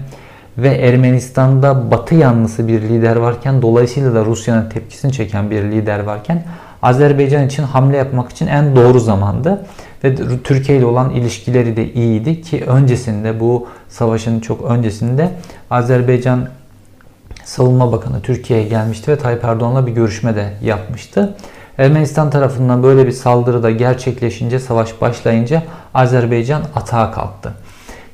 ve 0.57 0.69
Ermenistan'da 0.69 1.91
Batı 1.91 2.15
yanlısı 2.15 2.67
bir 2.67 2.81
lider 2.81 3.15
varken 3.15 3.61
dolayısıyla 3.61 4.15
da 4.15 4.25
Rusya'nın 4.25 4.69
tepkisini 4.69 5.11
çeken 5.11 5.51
bir 5.51 5.63
lider 5.63 5.99
varken 5.99 6.43
Azerbaycan 6.81 7.45
için 7.45 7.63
hamle 7.63 7.97
yapmak 7.97 8.31
için 8.31 8.47
en 8.47 8.75
doğru 8.75 8.99
zamandı. 8.99 9.65
Ve 10.03 10.15
Türkiye 10.43 10.77
ile 10.77 10.85
olan 10.85 11.09
ilişkileri 11.09 11.77
de 11.77 11.93
iyiydi 11.93 12.41
ki 12.41 12.63
öncesinde 12.65 13.39
bu 13.39 13.67
savaşın 13.89 14.39
çok 14.39 14.61
öncesinde 14.71 15.29
Azerbaycan 15.69 16.47
Savunma 17.43 17.91
Bakanı 17.91 18.21
Türkiye'ye 18.21 18.67
gelmişti 18.67 19.11
ve 19.11 19.15
Tayyip 19.15 19.43
Erdoğan'la 19.43 19.87
bir 19.87 19.91
görüşme 19.91 20.35
de 20.35 20.53
yapmıştı. 20.63 21.35
Ermenistan 21.77 22.29
tarafından 22.29 22.83
böyle 22.83 23.07
bir 23.07 23.11
saldırı 23.11 23.63
da 23.63 23.71
gerçekleşince, 23.71 24.59
savaş 24.59 25.01
başlayınca 25.01 25.63
Azerbaycan 25.93 26.61
atağa 26.75 27.11
kalktı. 27.11 27.53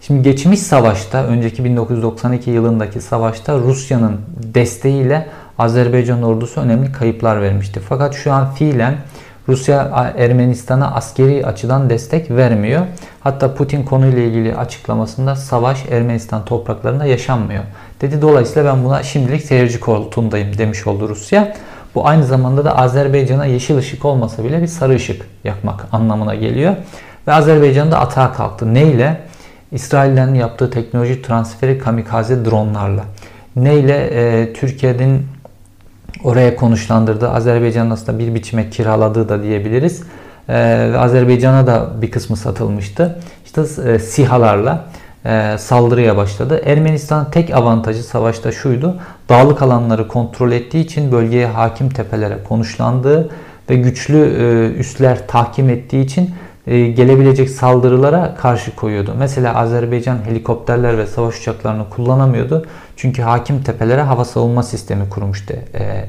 Şimdi 0.08 0.22
geçmiş 0.22 0.60
savaşta, 0.60 1.24
önceki 1.24 1.66
1992 1.66 2.52
yılındaki 2.52 3.02
savaşta 3.02 3.58
Rusya'nın 3.58 4.22
desteğiyle 4.54 5.28
Azerbaycan 5.60 6.24
ordusu 6.24 6.62
önemli 6.62 6.92
kayıplar 6.92 7.42
vermişti. 7.42 7.80
Fakat 7.90 8.16
şu 8.16 8.34
an 8.34 8.52
fiilen 8.52 8.96
Rusya 9.48 10.14
Ermenistan'a 10.18 10.96
askeri 10.96 11.46
açıdan 11.46 11.90
destek 11.90 12.32
vermiyor. 12.32 12.82
Hatta 13.20 13.54
Putin 13.54 13.84
konuyla 13.84 14.22
ilgili 14.22 14.56
açıklamasında 14.56 15.36
savaş 15.36 15.86
Ermenistan 15.92 16.46
topraklarında 16.46 17.06
yaşanmıyor. 17.06 17.64
Dedi 18.02 18.22
dolayısıyla 18.22 18.74
ben 18.74 18.84
buna 18.84 19.04
şimdilik 19.04 19.42
seyirci 19.42 19.80
koltuğundayım 19.80 20.58
demiş 20.58 20.88
oldu 20.88 21.10
Rusya. 21.10 21.54
Bu 21.96 22.08
aynı 22.08 22.24
zamanda 22.24 22.66
da 22.66 22.78
Azerbaycan'a 22.78 23.46
yeşil 23.46 23.78
ışık 23.78 24.06
olmasa 24.06 24.44
bile 24.44 24.62
bir 24.62 24.68
sarı 24.68 24.96
ışık 24.96 25.26
yakmak 25.44 25.86
anlamına 25.92 26.36
geliyor. 26.36 26.76
Ve 27.28 27.34
Azerbaycan 27.34 27.92
da 27.92 28.00
atağa 28.00 28.34
kalktı. 28.34 28.74
Neyle? 28.74 29.22
İsrail'den 29.72 30.34
yaptığı 30.34 30.70
teknoloji 30.70 31.22
transferi 31.22 31.80
kamikaze 31.80 32.46
dronlarla. 32.46 33.04
Neyle? 33.56 34.10
E, 34.12 34.54
Türkiye'nin 34.54 35.26
oraya 36.24 36.56
konuşlandırdığı, 36.56 37.30
Azerbaycan'ın 37.30 37.90
aslında 37.90 38.20
bir 38.20 38.36
biçime 38.36 38.70
kiraladığı 38.70 39.30
da 39.30 39.44
diyebiliriz. 39.44 40.04
E, 40.50 40.54
ve 40.94 40.98
Azerbaycan'a 40.98 41.68
da 41.68 42.02
bir 42.02 42.12
kısmı 42.12 42.38
satılmıştı. 42.38 43.20
İşte 43.46 43.62
e, 43.92 44.00
SİHA'larla 44.00 44.86
e, 45.26 45.56
saldırıya 45.58 46.18
başladı. 46.18 46.62
Ermenistan 46.66 47.32
tek 47.32 47.56
avantajı 47.56 48.04
savaşta 48.04 48.52
şuydu. 48.52 48.98
Dağlık 49.30 49.62
alanları 49.62 50.08
kontrol 50.08 50.52
ettiği 50.52 50.80
için 50.80 51.12
bölgeye 51.12 51.48
hakim 51.48 51.90
tepelere 51.90 52.38
konuşlandığı 52.44 53.30
ve 53.70 53.76
güçlü 53.76 54.18
e, 54.18 54.78
üsler 54.80 55.28
tahkim 55.28 55.70
ettiği 55.70 56.04
için 56.04 56.32
gelebilecek 56.68 57.50
saldırılara 57.50 58.36
karşı 58.36 58.76
koyuyordu. 58.76 59.14
Mesela 59.18 59.56
Azerbaycan 59.56 60.18
helikopterler 60.26 60.98
ve 60.98 61.08
savaş 61.08 61.40
uçaklarını 61.40 61.90
kullanamıyordu. 61.90 62.66
Çünkü 62.96 63.22
hakim 63.22 63.64
tepelere 63.64 64.02
hava 64.02 64.26
savunma 64.26 64.64
sistemi 64.64 65.10
kurmuştu 65.10 65.54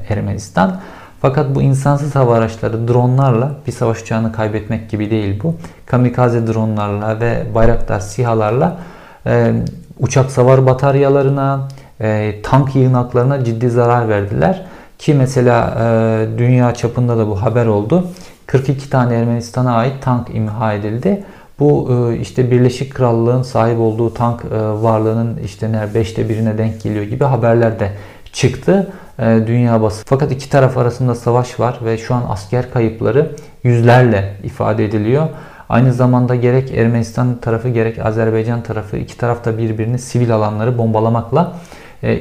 Ermenistan. 0.09 0.79
Fakat 1.21 1.55
bu 1.55 1.61
insansız 1.61 2.15
hava 2.15 2.35
araçları 2.35 2.87
dronlarla 2.87 3.51
bir 3.67 3.71
savaş 3.71 4.01
uçağını 4.01 4.31
kaybetmek 4.31 4.89
gibi 4.89 5.11
değil 5.11 5.39
bu. 5.43 5.55
Kamikaze 5.85 6.47
dronlarla 6.47 7.19
ve 7.19 7.43
Bayraktar 7.55 7.99
SİHA'larla 7.99 8.77
e, 9.25 9.53
uçak 9.99 10.31
savar 10.31 10.65
bataryalarına, 10.65 11.67
e, 12.01 12.35
tank 12.43 12.75
yığınaklarına 12.75 13.43
ciddi 13.43 13.69
zarar 13.69 14.09
verdiler. 14.09 14.65
Ki 14.99 15.13
mesela 15.13 15.77
e, 15.81 16.37
dünya 16.37 16.73
çapında 16.73 17.17
da 17.17 17.27
bu 17.27 17.41
haber 17.41 17.65
oldu. 17.65 18.07
42 18.51 18.89
tane 18.89 19.15
Ermenistan'a 19.15 19.75
ait 19.75 20.01
tank 20.01 20.29
imha 20.35 20.73
edildi. 20.73 21.23
Bu 21.59 21.89
e, 21.91 22.17
işte 22.17 22.51
Birleşik 22.51 22.95
Krallığın 22.95 23.41
sahip 23.41 23.79
olduğu 23.79 24.13
tank 24.13 24.41
e, 24.45 24.57
varlığının 24.59 25.37
işte 25.45 25.71
neredeyse 25.71 25.99
beşte 25.99 26.29
birine 26.29 26.57
denk 26.57 26.81
geliyor 26.81 27.03
gibi 27.03 27.23
haberler 27.23 27.79
de 27.79 27.91
çıktı 28.33 28.93
e, 29.19 29.39
dünya 29.47 29.81
bası. 29.81 30.03
Fakat 30.05 30.31
iki 30.31 30.49
taraf 30.49 30.77
arasında 30.77 31.15
savaş 31.15 31.59
var 31.59 31.79
ve 31.85 31.97
şu 31.97 32.15
an 32.15 32.23
asker 32.29 32.71
kayıpları 32.71 33.31
yüzlerle 33.63 34.35
ifade 34.43 34.85
ediliyor. 34.85 35.27
Aynı 35.69 35.93
zamanda 35.93 36.35
gerek 36.35 36.71
Ermenistan 36.71 37.37
tarafı 37.37 37.69
gerek 37.69 38.05
Azerbaycan 38.05 38.63
tarafı 38.63 38.97
iki 38.97 39.17
tarafta 39.17 39.57
birbirini 39.57 39.99
sivil 39.99 40.35
alanları 40.35 40.77
bombalamakla 40.77 41.55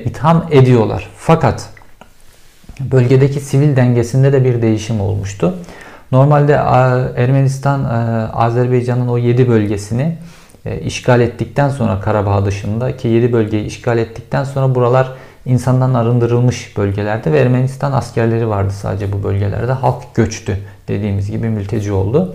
itham 0.04 0.46
ediyorlar. 0.50 1.10
Fakat 1.16 1.70
bölgedeki 2.80 3.40
sivil 3.40 3.76
dengesinde 3.76 4.32
de 4.32 4.44
bir 4.44 4.62
değişim 4.62 5.00
olmuştu. 5.00 5.54
Normalde 6.12 6.52
Ermenistan 7.16 7.84
Azerbaycan'ın 8.32 9.08
o 9.08 9.18
7 9.18 9.48
bölgesini 9.48 10.18
e, 10.64 10.80
işgal 10.80 11.20
ettikten 11.20 11.68
sonra 11.68 12.00
Karabağ 12.00 12.46
dışında 12.46 12.96
ki 12.96 13.08
7 13.08 13.32
bölgeyi 13.32 13.64
işgal 13.64 13.98
ettikten 13.98 14.44
sonra 14.44 14.74
buralar 14.74 15.12
insandan 15.46 15.94
arındırılmış 15.94 16.76
bölgelerde 16.76 17.32
ve 17.32 17.38
Ermenistan 17.38 17.92
askerleri 17.92 18.48
vardı 18.48 18.72
sadece 18.72 19.12
bu 19.12 19.22
bölgelerde. 19.22 19.72
Halk 19.72 20.14
göçtü 20.14 20.56
dediğimiz 20.88 21.30
gibi 21.30 21.48
mülteci 21.48 21.92
oldu. 21.92 22.34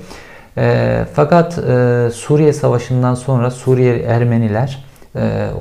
E, 0.58 1.06
fakat 1.14 1.58
e, 1.58 2.10
Suriye 2.14 2.54
Savaşı'ndan 2.54 3.16
sonra 3.16 3.52
Suriye 3.52 4.00
Ermeniler 4.00 4.84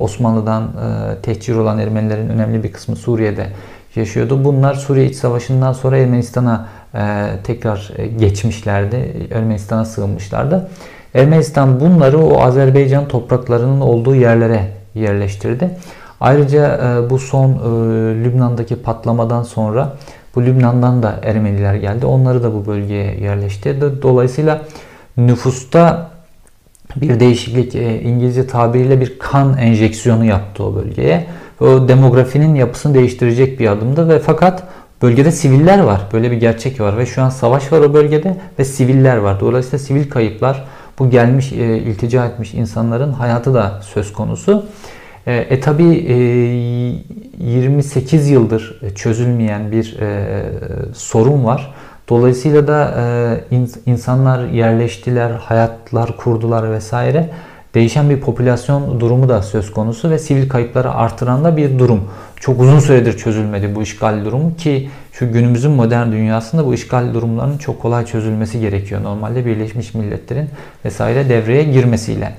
Osmanlı'dan 0.01 0.72
tehcir 1.22 1.57
olan 1.57 1.79
Ermenilerin 1.79 2.29
önemli 2.29 2.64
bir 2.64 2.72
kısmı 2.72 2.96
Suriye'de 2.96 3.46
yaşıyordu. 3.96 4.44
Bunlar 4.44 4.75
Suriye 4.75 5.07
İç 5.07 5.16
Savaşı'ndan 5.16 5.72
sonra 5.72 5.98
Ermenistan'a 5.98 6.68
e, 6.94 7.28
tekrar 7.44 7.90
e, 7.96 8.07
geçmişlerdi. 8.07 9.26
Ermenistan'a 9.35 9.85
sığınmışlardı. 9.85 10.70
Ermenistan 11.14 11.81
bunları 11.81 12.18
o 12.18 12.40
Azerbaycan 12.40 13.09
topraklarının 13.09 13.81
olduğu 13.81 14.14
yerlere 14.14 14.68
yerleştirdi. 14.94 15.70
Ayrıca 16.20 16.76
e, 16.76 17.11
bu 17.11 17.18
son 17.18 17.52
Lübnan'daki 18.24 18.76
patlamadan 18.76 19.42
sonra 19.42 19.96
bu 20.35 20.42
Lübnan'dan 20.42 21.02
da 21.02 21.20
Ermeniler 21.22 21.74
geldi. 21.74 22.07
Onları 22.07 22.42
da 22.42 22.55
bu 22.55 22.66
bölgeye 22.66 23.20
yerleştirdi. 23.20 24.02
Dolayısıyla 24.02 24.62
nüfusta 25.16 26.11
bir 26.96 27.20
değişiklik 27.20 27.74
İngilizce 28.05 28.46
tabiriyle 28.46 29.00
bir 29.00 29.18
kan 29.18 29.59
enjeksiyonu 29.59 30.24
yaptı 30.24 30.64
o 30.64 30.74
bölgeye. 30.74 31.26
O 31.61 31.88
demografinin 31.88 32.55
yapısını 32.55 32.94
değiştirecek 32.94 33.61
bir 33.61 33.68
adımdı 33.68 34.09
ve 34.09 34.18
fakat 34.18 34.62
Bölgede 35.02 35.32
siviller 35.32 35.78
var. 35.78 36.00
Böyle 36.12 36.30
bir 36.30 36.36
gerçek 36.36 36.80
var 36.80 36.98
ve 36.98 37.06
şu 37.06 37.22
an 37.22 37.28
savaş 37.28 37.72
var 37.72 37.80
o 37.80 37.94
bölgede 37.94 38.36
ve 38.58 38.64
siviller 38.64 39.16
var. 39.16 39.40
Dolayısıyla 39.40 39.78
sivil 39.78 40.10
kayıplar 40.10 40.64
bu 40.98 41.10
gelmiş 41.10 41.52
e, 41.52 41.78
iltica 41.78 42.26
etmiş 42.26 42.54
insanların 42.54 43.12
hayatı 43.12 43.54
da 43.54 43.80
söz 43.82 44.12
konusu. 44.12 44.66
E, 45.26 45.34
e 45.34 45.60
tabi 45.60 45.84
e, 45.84 46.14
28 47.38 48.30
yıldır 48.30 48.80
çözülmeyen 48.94 49.72
bir 49.72 49.98
e, 50.00 50.42
sorun 50.94 51.44
var. 51.44 51.74
Dolayısıyla 52.08 52.68
da 52.68 52.94
e, 53.50 53.60
insanlar 53.86 54.48
yerleştiler, 54.48 55.30
hayatlar 55.30 56.16
kurdular 56.16 56.72
vesaire 56.72 57.30
değişen 57.74 58.10
bir 58.10 58.20
popülasyon 58.20 59.00
durumu 59.00 59.28
da 59.28 59.42
söz 59.42 59.72
konusu 59.72 60.10
ve 60.10 60.18
sivil 60.18 60.48
kayıpları 60.48 60.94
artıran 60.94 61.44
da 61.44 61.56
bir 61.56 61.78
durum. 61.78 62.00
Çok 62.42 62.61
uzun 62.61 62.78
süredir 62.78 63.18
çözülmedi 63.18 63.74
bu 63.74 63.83
işgal 63.83 64.24
durumu 64.24 64.57
ki 64.57 64.90
şu 65.12 65.33
günümüzün 65.33 65.70
modern 65.70 66.12
dünyasında 66.12 66.66
bu 66.66 66.74
işgal 66.74 67.14
durumlarının 67.14 67.59
çok 67.59 67.83
kolay 67.83 68.07
çözülmesi 68.07 68.61
gerekiyor. 68.61 69.02
Normalde 69.02 69.46
Birleşmiş 69.46 69.94
Milletler'in 69.94 70.50
vesaire 70.85 71.28
devreye 71.28 71.64
girmesiyle. 71.64 72.35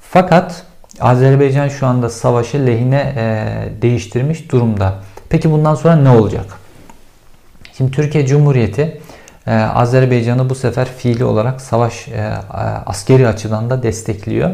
Fakat 0.00 0.62
Azerbaycan 1.00 1.68
şu 1.68 1.86
anda 1.86 2.10
savaşı 2.10 2.66
lehine 2.66 3.14
e, 3.16 3.82
değiştirmiş 3.82 4.52
durumda. 4.52 4.94
Peki 5.28 5.50
bundan 5.50 5.74
sonra 5.74 5.96
ne 5.96 6.10
olacak? 6.10 6.46
Şimdi 7.76 7.90
Türkiye 7.90 8.26
Cumhuriyeti 8.26 9.00
ee, 9.46 9.54
Azerbaycan'ı 9.54 10.50
bu 10.50 10.54
sefer 10.54 10.88
fiili 10.96 11.24
olarak 11.24 11.60
savaş 11.60 12.08
e, 12.08 12.32
askeri 12.86 13.28
açıdan 13.28 13.70
da 13.70 13.82
destekliyor. 13.82 14.50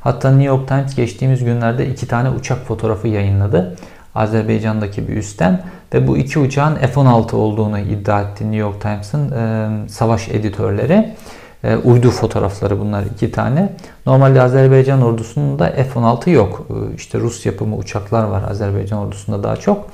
Hatta 0.00 0.30
New 0.30 0.44
York 0.44 0.68
Times 0.68 0.94
geçtiğimiz 0.94 1.44
günlerde 1.44 1.86
iki 1.86 2.08
tane 2.08 2.30
uçak 2.30 2.66
fotoğrafı 2.66 3.08
yayınladı. 3.08 3.76
Azerbaycan'daki 4.14 5.08
bir 5.08 5.16
üstten 5.16 5.62
ve 5.94 6.06
bu 6.06 6.16
iki 6.16 6.38
uçağın 6.38 6.74
F-16 6.74 7.36
olduğunu 7.36 7.78
iddia 7.78 8.22
etti 8.22 8.44
New 8.44 8.56
York 8.56 8.80
Times'ın 8.80 9.32
e, 9.32 9.88
savaş 9.88 10.28
editörleri. 10.28 11.14
E, 11.64 11.76
uydu 11.76 12.10
fotoğrafları 12.10 12.80
bunlar 12.80 13.04
iki 13.14 13.32
tane. 13.32 13.72
Normalde 14.06 14.42
Azerbaycan 14.42 15.02
ordusunda 15.02 15.70
F-16 15.70 16.30
yok. 16.30 16.66
İşte 16.96 17.18
Rus 17.18 17.46
yapımı 17.46 17.76
uçaklar 17.76 18.24
var 18.24 18.42
Azerbaycan 18.50 18.98
ordusunda 18.98 19.42
daha 19.42 19.56
çok. 19.56 19.88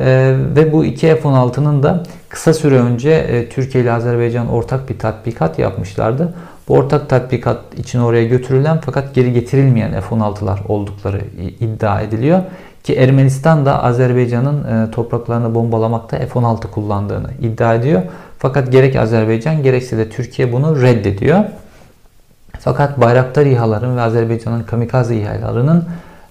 Ee, 0.00 0.36
ve 0.56 0.72
bu 0.72 0.84
iki 0.84 1.06
F-16'nın 1.06 1.82
da 1.82 2.02
kısa 2.28 2.54
süre 2.54 2.78
önce 2.78 3.10
e, 3.10 3.48
Türkiye 3.48 3.84
ile 3.84 3.92
Azerbaycan 3.92 4.48
ortak 4.48 4.88
bir 4.90 4.98
tatbikat 4.98 5.58
yapmışlardı. 5.58 6.34
Bu 6.68 6.74
ortak 6.74 7.08
tatbikat 7.08 7.78
için 7.78 7.98
oraya 7.98 8.24
götürülen 8.24 8.80
fakat 8.84 9.14
geri 9.14 9.32
getirilmeyen 9.32 10.00
F-16'lar 10.00 10.66
oldukları 10.68 11.20
iddia 11.60 12.00
ediliyor. 12.00 12.42
Ki 12.84 12.94
Ermenistan 12.94 13.66
da 13.66 13.82
Azerbaycan'ın 13.82 14.64
e, 14.64 14.90
topraklarını 14.90 15.54
bombalamakta 15.54 16.18
F-16 16.18 16.70
kullandığını 16.70 17.30
iddia 17.40 17.74
ediyor. 17.74 18.02
Fakat 18.38 18.72
gerek 18.72 18.96
Azerbaycan 18.96 19.62
gerekse 19.62 19.98
de 19.98 20.08
Türkiye 20.10 20.52
bunu 20.52 20.82
reddediyor. 20.82 21.44
Fakat 22.58 23.00
Bayraktar 23.00 23.46
İHA'ların 23.46 23.96
ve 23.96 24.00
Azerbaycan'ın 24.00 24.62
kamikaze 24.62 25.16
İHA'larının 25.16 25.84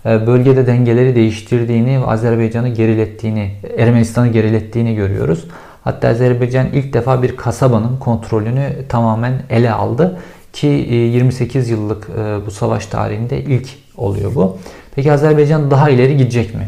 e, 0.06 0.28
bölgede 0.28 0.68
dengeleri 0.68 1.16
değiştirdiğini 1.16 2.02
ve 2.02 2.06
Azerbaycan'ı 2.06 2.70
gerilettiğini, 2.70 3.52
Ermenistan'ı 3.78 4.28
gerilettiğini 4.28 4.96
görüyoruz. 4.96 5.48
Hatta 5.84 6.08
Azerbaycan 6.08 6.68
ilk 6.74 6.94
defa 6.94 7.24
bir 7.24 7.38
kasabanın 7.38 7.98
kontrolünü 7.98 8.70
tamamen 8.90 9.34
ele 9.50 9.72
aldı 9.72 10.20
ki 10.54 10.68
28 10.68 11.70
e, 11.70 11.72
yıllık 11.72 12.10
e, 12.10 12.46
bu 12.46 12.52
savaş 12.52 12.86
tarihinde 12.86 13.44
ilk 13.44 13.70
oluyor 13.98 14.36
bu. 14.36 14.58
Peki 14.96 15.12
Azerbaycan 15.12 15.72
daha 15.72 15.90
ileri 15.90 16.18
gidecek 16.18 16.56
mi? 16.56 16.68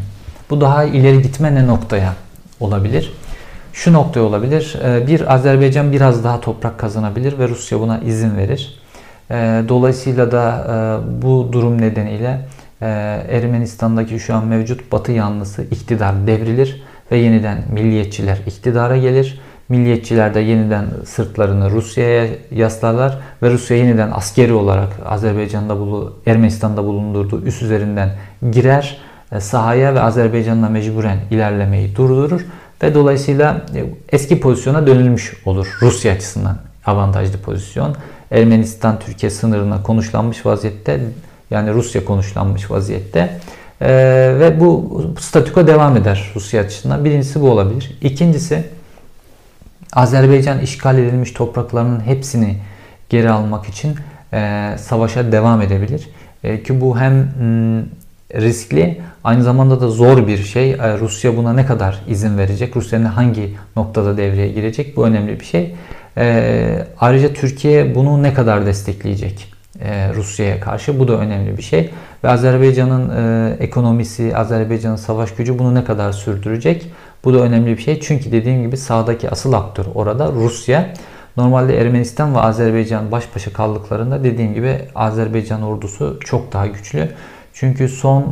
Bu 0.50 0.60
daha 0.60 0.84
ileri 0.84 1.22
gitme 1.22 1.54
ne 1.54 1.66
noktaya 1.66 2.14
olabilir? 2.60 3.12
Şu 3.72 3.92
noktaya 3.92 4.20
olabilir. 4.20 4.76
Bir 5.06 5.34
Azerbaycan 5.34 5.92
biraz 5.92 6.24
daha 6.24 6.40
toprak 6.40 6.78
kazanabilir 6.78 7.38
ve 7.38 7.48
Rusya 7.48 7.80
buna 7.80 7.98
izin 7.98 8.36
verir. 8.36 8.80
Dolayısıyla 9.68 10.32
da 10.32 11.00
bu 11.22 11.48
durum 11.52 11.80
nedeniyle 11.80 12.40
Ermenistan'daki 13.30 14.20
şu 14.20 14.34
an 14.34 14.46
mevcut 14.46 14.92
Batı 14.92 15.12
yanlısı 15.12 15.62
iktidar 15.62 16.26
devrilir 16.26 16.82
ve 17.12 17.16
yeniden 17.16 17.62
milliyetçiler 17.72 18.38
iktidara 18.46 18.96
gelir. 18.96 19.40
Milliyetçiler 19.68 20.34
de 20.34 20.40
yeniden 20.40 20.86
sırtlarını 21.04 21.70
Rusya'ya 21.70 22.26
yaslarlar 22.50 23.18
ve 23.42 23.50
Rusya 23.50 23.76
yeniden 23.76 24.10
askeri 24.10 24.52
olarak 24.52 24.88
Azerbaycan'da 25.06 25.78
bulu, 25.78 26.16
Ermenistan'da 26.26 26.84
bulundurduğu 26.84 27.42
üs 27.42 27.62
üzerinden 27.62 28.10
girer 28.50 28.98
e, 29.32 29.40
sahaya 29.40 29.94
ve 29.94 30.00
Azerbaycan'la 30.00 30.68
mecburen 30.68 31.18
ilerlemeyi 31.30 31.96
durdurur 31.96 32.46
ve 32.82 32.94
dolayısıyla 32.94 33.66
e, 33.74 33.84
eski 34.12 34.40
pozisyona 34.40 34.86
dönülmüş 34.86 35.36
olur 35.44 35.78
Rusya 35.82 36.12
açısından 36.12 36.58
avantajlı 36.86 37.38
pozisyon. 37.38 37.96
Ermenistan 38.30 38.98
Türkiye 38.98 39.30
sınırına 39.30 39.82
konuşlanmış 39.82 40.46
vaziyette 40.46 41.00
yani 41.50 41.72
Rusya 41.72 42.04
konuşlanmış 42.04 42.70
vaziyette. 42.70 43.40
E, 43.80 43.88
ve 44.40 44.60
bu 44.60 45.02
statüko 45.20 45.66
devam 45.66 45.96
eder 45.96 46.32
Rusya 46.36 46.62
açısından. 46.62 47.04
Birincisi 47.04 47.40
bu 47.40 47.50
olabilir. 47.50 47.98
İkincisi 48.00 48.64
Azerbaycan 49.96 50.60
işgal 50.60 50.98
edilmiş 50.98 51.32
topraklarının 51.32 52.00
hepsini 52.00 52.56
geri 53.08 53.30
almak 53.30 53.68
için 53.68 53.94
e, 54.32 54.70
savaşa 54.78 55.32
devam 55.32 55.62
edebilir. 55.62 56.08
E, 56.44 56.62
ki 56.62 56.80
bu 56.80 57.00
hem 57.00 57.12
m, 57.12 57.82
riskli 58.34 59.00
aynı 59.24 59.42
zamanda 59.42 59.80
da 59.80 59.88
zor 59.88 60.26
bir 60.26 60.38
şey. 60.38 60.70
E, 60.72 60.98
Rusya 60.98 61.36
buna 61.36 61.52
ne 61.52 61.66
kadar 61.66 62.02
izin 62.08 62.38
verecek? 62.38 62.76
Rusya'nın 62.76 63.04
hangi 63.04 63.54
noktada 63.76 64.16
devreye 64.16 64.48
girecek? 64.48 64.96
Bu 64.96 65.06
önemli 65.06 65.40
bir 65.40 65.44
şey. 65.44 65.74
E, 66.16 66.86
ayrıca 67.00 67.32
Türkiye 67.32 67.94
bunu 67.94 68.22
ne 68.22 68.34
kadar 68.34 68.66
destekleyecek? 68.66 69.52
E, 69.80 70.14
Rusya'ya 70.14 70.60
karşı. 70.60 70.98
Bu 70.98 71.08
da 71.08 71.12
önemli 71.12 71.56
bir 71.56 71.62
şey. 71.62 71.90
Ve 72.24 72.28
Azerbaycan'ın 72.28 73.10
e, 73.10 73.56
ekonomisi, 73.64 74.36
Azerbaycan'ın 74.36 74.96
savaş 74.96 75.34
gücü 75.34 75.58
bunu 75.58 75.74
ne 75.74 75.84
kadar 75.84 76.12
sürdürecek? 76.12 76.90
Bu 77.24 77.34
da 77.34 77.38
önemli 77.38 77.76
bir 77.76 77.82
şey. 77.82 78.00
Çünkü 78.00 78.32
dediğim 78.32 78.62
gibi 78.62 78.76
sağdaki 78.76 79.30
asıl 79.30 79.52
aktör 79.52 79.84
orada 79.94 80.32
Rusya. 80.32 80.94
Normalde 81.36 81.80
Ermenistan 81.80 82.34
ve 82.34 82.38
Azerbaycan 82.38 83.12
baş 83.12 83.34
başa 83.34 83.52
kaldıklarında 83.52 84.24
dediğim 84.24 84.54
gibi 84.54 84.78
Azerbaycan 84.94 85.62
ordusu 85.62 86.20
çok 86.24 86.52
daha 86.52 86.66
güçlü. 86.66 87.08
Çünkü 87.52 87.88
son 87.88 88.22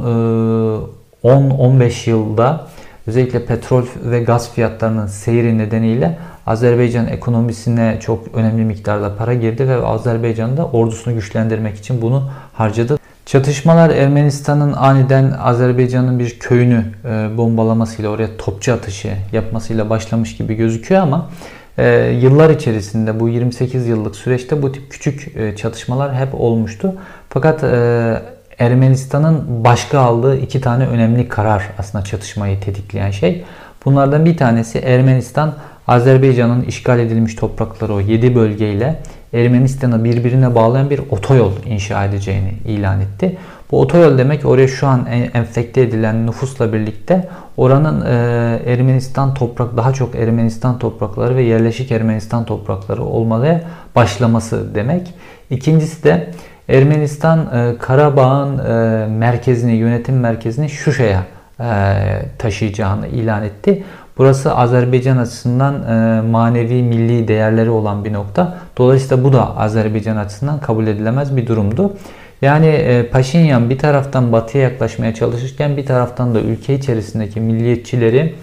10-15 1.25 2.11
yılda 2.11 2.67
özellikle 3.07 3.47
petrol 3.47 3.85
ve 4.05 4.23
gaz 4.23 4.53
fiyatlarının 4.53 5.07
seyri 5.07 5.59
nedeniyle 5.59 6.19
Azerbaycan 6.47 7.07
ekonomisine 7.07 7.99
çok 8.01 8.35
önemli 8.35 8.65
miktarda 8.65 9.17
para 9.17 9.35
girdi 9.35 9.69
ve 9.69 9.87
Azerbaycan 9.87 10.57
da 10.57 10.67
ordusunu 10.67 11.15
güçlendirmek 11.15 11.77
için 11.77 12.03
bunu 12.03 12.31
harcadı. 12.53 12.99
Çatışmalar 13.27 13.91
Ermenistan'ın 13.91 14.73
aniden 14.73 15.31
Azerbaycan'ın 15.31 16.19
bir 16.19 16.39
köyünü 16.39 16.85
e, 17.05 17.37
bombalamasıyla 17.37 18.11
oraya 18.11 18.37
topçu 18.37 18.73
atışı 18.73 19.17
yapmasıyla 19.33 19.91
başlamış 19.91 20.37
gibi 20.37 20.55
gözüküyor 20.55 21.01
ama 21.01 21.31
e, 21.79 22.19
yıllar 22.23 22.51
içerisinde 22.51 23.21
bu 23.21 23.29
28 23.29 23.87
yıllık 23.87 24.17
süreçte 24.17 24.63
bu 24.63 24.73
tip 24.73 24.91
küçük 24.91 25.37
e, 25.37 25.57
çatışmalar 25.57 26.15
hep 26.15 26.35
olmuştu. 26.35 26.95
Fakat 27.29 27.65
Ermenistan'ın 28.59 29.65
başka 29.65 29.99
aldığı 29.99 30.37
iki 30.37 30.61
tane 30.61 30.87
önemli 30.87 31.29
karar 31.29 31.71
aslında 31.79 32.05
çatışmayı 32.05 32.61
tetikleyen 32.61 33.11
şey. 33.11 33.45
Bunlardan 33.85 34.25
bir 34.25 34.37
tanesi 34.37 34.79
Ermenistan 34.79 35.55
Azerbaycan'ın 35.89 36.63
işgal 36.63 36.99
edilmiş 36.99 37.35
toprakları 37.35 37.95
o 37.95 38.01
7 38.01 38.35
bölgeyle 38.35 39.03
Ermenistan'ı 39.35 40.05
birbirine 40.05 40.55
bağlayan 40.55 40.91
bir 40.91 41.01
otoyol 41.11 41.53
inşa 41.67 42.05
edeceğini 42.05 42.53
ilan 42.67 43.01
etti. 43.01 43.37
Bu 43.71 43.81
otoyol 43.81 44.19
demek 44.19 44.47
oraya 44.47 44.69
şu 44.69 44.87
an 44.87 45.07
enfekte 45.35 45.81
edilen 45.81 46.27
nüfusla 46.27 46.73
birlikte 46.73 47.29
oranın 47.57 48.07
e, 48.07 48.73
Ermenistan 48.73 49.35
toprak 49.35 49.77
daha 49.77 49.93
çok 49.93 50.15
Ermenistan 50.15 50.79
toprakları 50.79 51.37
ve 51.37 51.43
yerleşik 51.43 51.93
Ermenistan 51.93 52.45
toprakları 52.45 53.03
olmaya 53.03 53.61
başlaması 53.97 54.75
demek. 54.75 55.15
İkincisi 55.51 56.05
de 56.05 56.31
Ermenistan 56.69 57.39
e, 57.39 57.79
Karabağ'ın 57.79 58.59
e, 58.59 59.07
merkezini, 59.07 59.73
yönetim 59.73 60.21
merkezini 60.21 60.69
Şuşa'ya 60.69 61.23
e, 61.61 61.67
taşıyacağını 62.39 63.07
ilan 63.07 63.43
etti. 63.43 63.85
Burası 64.19 64.55
Azerbaycan 64.55 65.17
açısından 65.17 65.83
e, 65.83 66.21
manevi 66.21 66.83
milli 66.83 67.29
değerleri 67.29 67.71
olan 67.71 68.05
bir 68.05 68.13
nokta. 68.13 68.59
Dolayısıyla 68.79 69.25
bu 69.25 69.33
da 69.33 69.57
Azerbaycan 69.57 70.17
açısından 70.17 70.61
kabul 70.61 70.87
edilemez 70.87 71.37
bir 71.37 71.47
durumdu. 71.47 71.93
Yani 72.43 72.67
e, 72.67 73.09
Paşinyan 73.09 73.71
bir 73.71 73.79
taraftan 73.79 74.33
batıya 74.33 74.65
yaklaşmaya 74.65 75.15
çalışırken 75.15 75.77
bir 75.77 75.87
taraftan 75.87 76.35
da 76.35 76.41
ülke 76.41 76.75
içerisindeki 76.75 77.41
milliyetçileri 77.41 78.35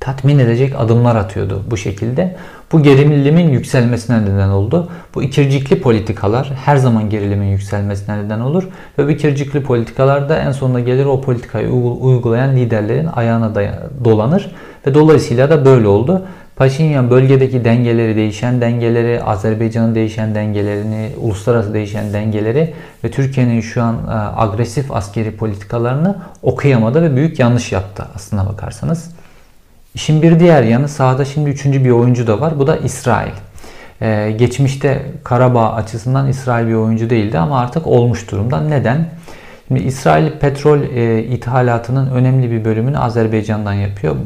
tatmin 0.00 0.38
edecek 0.38 0.74
adımlar 0.78 1.16
atıyordu 1.16 1.62
bu 1.70 1.76
şekilde. 1.76 2.36
Bu 2.72 2.82
gerilimin 2.82 3.48
yükselmesine 3.50 4.22
neden 4.22 4.48
oldu. 4.48 4.88
Bu 5.14 5.22
ikircikli 5.22 5.80
politikalar 5.80 6.52
her 6.64 6.76
zaman 6.76 7.10
gerilimin 7.10 7.46
yükselmesine 7.46 8.24
neden 8.24 8.40
olur. 8.40 8.68
Ve 8.98 9.06
bu 9.06 9.10
ikircikli 9.10 9.62
politikalar 9.62 10.28
da 10.28 10.38
en 10.38 10.52
sonunda 10.52 10.80
gelir 10.80 11.04
o 11.04 11.20
politikayı 11.20 11.70
uygulayan 11.70 12.56
liderlerin 12.56 13.06
ayağına 13.06 13.54
dolanır. 14.04 14.54
Ve 14.86 14.94
dolayısıyla 14.94 15.50
da 15.50 15.64
böyle 15.64 15.88
oldu. 15.88 16.22
Paşinyan 16.56 17.10
bölgedeki 17.10 17.64
dengeleri, 17.64 18.16
değişen 18.16 18.60
dengeleri, 18.60 19.22
Azerbaycan'ın 19.22 19.94
değişen 19.94 20.34
dengelerini, 20.34 21.10
uluslararası 21.20 21.74
değişen 21.74 22.12
dengeleri 22.12 22.74
ve 23.04 23.10
Türkiye'nin 23.10 23.60
şu 23.60 23.82
an 23.82 23.94
e, 23.94 24.10
agresif 24.36 24.92
askeri 24.92 25.36
politikalarını 25.36 26.16
okuyamadı 26.42 27.02
ve 27.02 27.16
büyük 27.16 27.38
yanlış 27.38 27.72
yaptı 27.72 28.06
aslına 28.14 28.46
bakarsanız. 28.46 29.10
İşin 29.98 30.22
bir 30.22 30.40
diğer 30.40 30.62
yanı 30.62 30.88
sahada 30.88 31.24
şimdi 31.24 31.50
üçüncü 31.50 31.84
bir 31.84 31.90
oyuncu 31.90 32.26
da 32.26 32.40
var. 32.40 32.58
Bu 32.58 32.66
da 32.66 32.76
İsrail. 32.76 33.32
Ee, 34.02 34.34
geçmişte 34.38 35.02
Karabağ 35.24 35.72
açısından 35.72 36.28
İsrail 36.28 36.66
bir 36.66 36.74
oyuncu 36.74 37.10
değildi 37.10 37.38
ama 37.38 37.60
artık 37.60 37.86
olmuş 37.86 38.30
durumda. 38.30 38.60
Neden? 38.60 39.08
Şimdi 39.68 39.82
İsrail 39.82 40.30
petrol 40.30 40.80
e, 40.82 41.22
ithalatının 41.22 42.10
önemli 42.10 42.50
bir 42.50 42.64
bölümünü 42.64 42.98
Azerbaycan'dan 42.98 43.72
yapıyor. 43.72 44.16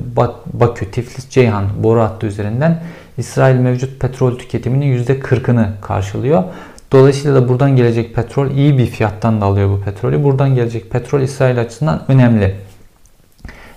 Bakü, 0.53 0.91
Tiflis, 0.91 1.29
Ceyhan 1.29 1.65
boru 1.83 2.01
hattı 2.01 2.27
üzerinden 2.27 2.83
İsrail 3.19 3.57
mevcut 3.57 4.01
petrol 4.01 4.39
tüketiminin 4.39 5.05
%40'ını 5.05 5.67
karşılıyor. 5.81 6.45
Dolayısıyla 6.93 7.43
da 7.43 7.49
buradan 7.49 7.77
gelecek 7.77 8.15
petrol 8.15 8.51
iyi 8.51 8.79
bir 8.79 8.87
fiyattan 8.87 9.41
da 9.41 9.45
alıyor 9.45 9.69
bu 9.69 9.81
petrolü. 9.81 10.25
Buradan 10.25 10.55
gelecek 10.55 10.91
petrol 10.91 11.21
İsrail 11.21 11.61
açısından 11.61 12.03
önemli. 12.09 12.55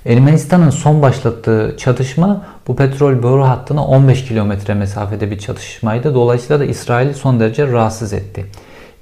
Ermenistan'ın 0.06 0.70
son 0.70 1.02
başlattığı 1.02 1.76
çatışma 1.78 2.46
bu 2.68 2.76
petrol 2.76 3.24
boru 3.24 3.44
hattına 3.44 3.86
15 3.86 4.26
kilometre 4.26 4.74
mesafede 4.74 5.32
bir 5.32 5.40
çatışmaydı. 5.40 6.14
Dolayısıyla 6.14 6.60
da 6.60 6.66
İsrail'i 6.66 7.14
son 7.14 7.40
derece 7.40 7.68
rahatsız 7.68 8.14
etti. 8.14 8.46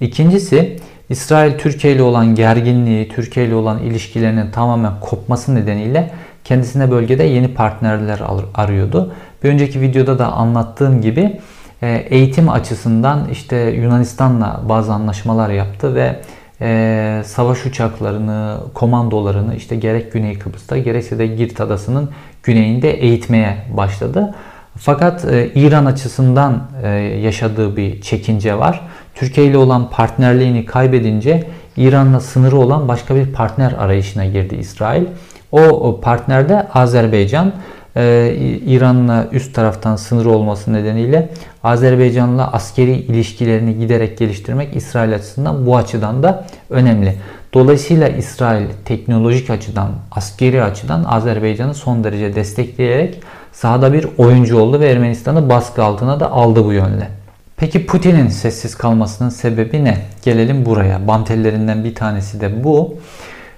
İkincisi 0.02 0.80
İsrail 1.10 1.58
Türkiye 1.58 1.94
ile 1.94 2.02
olan 2.02 2.36
gerginliği, 2.36 3.10
Türkiye 3.10 3.46
ile 3.46 3.56
olan 3.56 3.80
ilişkilerinin 3.80 4.52
tamamen 4.52 5.00
kopması 5.00 5.56
nedeniyle 5.56 6.12
kendisine 6.44 6.92
bölgede 6.92 7.24
yeni 7.24 7.54
partnerler 7.54 8.22
arıyordu. 8.54 9.14
Bir 9.44 9.50
önceki 9.50 9.82
videoda 9.82 10.20
da 10.20 10.32
anlattığım 10.32 11.02
gibi 11.02 11.40
e, 11.82 12.06
eğitim 12.10 12.50
açısından 12.50 13.30
işte 13.32 13.58
Yunanistan'la 13.58 14.62
bazı 14.70 14.94
anlaşmalar 14.94 15.50
yaptı 15.50 15.96
ve 15.96 16.20
e, 16.64 17.22
savaş 17.26 17.66
uçaklarını, 17.66 18.58
komandolarını 18.74 19.56
işte 19.56 19.76
gerek 19.76 20.14
Güney 20.14 20.40
Kıbrıs'ta 20.40 20.78
gerekse 20.78 21.20
de 21.20 21.28
Girit 21.28 21.62
Adası'nın 21.62 22.10
güneyinde 22.44 22.92
eğitmeye 22.92 23.58
başladı. 23.78 24.36
Fakat 24.78 25.26
e, 25.26 25.50
İran 25.56 25.86
açısından 25.86 26.68
e, 26.84 26.90
yaşadığı 26.98 27.78
bir 27.78 28.02
çekince 28.02 28.60
var. 28.60 28.82
Türkiye 29.16 29.48
ile 29.48 29.58
olan 29.58 29.90
partnerliğini 29.90 30.66
kaybedince 30.66 31.44
İran'la 31.78 32.20
sınırı 32.20 32.58
olan 32.58 32.88
başka 32.88 33.16
bir 33.16 33.34
partner 33.34 33.72
arayışına 33.72 34.26
girdi 34.26 34.56
İsrail. 34.56 35.04
O, 35.52 35.62
o 35.62 36.02
partnerde 36.02 36.68
Azerbaycan 36.74 37.54
e, 37.96 38.36
İran'la 38.66 39.28
üst 39.32 39.56
taraftan 39.56 39.96
sınır 39.96 40.26
olması 40.26 40.74
nedeniyle 40.74 41.30
Azerbaycan'la 41.64 42.54
askeri 42.54 42.92
ilişkilerini 42.92 43.80
giderek 43.80 44.18
geliştirmek 44.18 44.76
İsrail 44.76 45.16
açısından 45.16 45.66
bu 45.66 45.78
açıdan 45.78 46.24
da 46.24 46.46
önemli. 46.70 47.16
Dolayısıyla 47.54 48.08
İsrail 48.08 48.66
teknolojik 48.86 49.50
açıdan, 49.50 49.90
askeri 50.12 50.64
açıdan 50.64 51.04
Azerbaycan'ı 51.04 51.74
son 51.74 52.04
derece 52.04 52.36
destekleyerek 52.36 53.20
sahada 53.52 53.94
bir 53.94 54.08
oyuncu 54.18 54.60
oldu 54.60 54.80
ve 54.80 54.90
Ermenistan'ı 54.90 55.50
baskı 55.50 55.84
altına 55.84 56.20
da 56.20 56.32
aldı 56.32 56.66
bu 56.66 56.74
yönle. 56.74 57.10
Peki 57.58 57.86
Putin'in 57.86 58.28
sessiz 58.28 58.76
kalmasının 58.76 59.30
sebebi 59.30 59.84
ne? 59.84 59.98
Gelelim 60.26 60.66
buraya. 60.66 61.08
Bantellerinden 61.08 61.84
bir 61.84 61.96
tanesi 61.96 62.42
de 62.42 62.64
bu. 62.64 62.98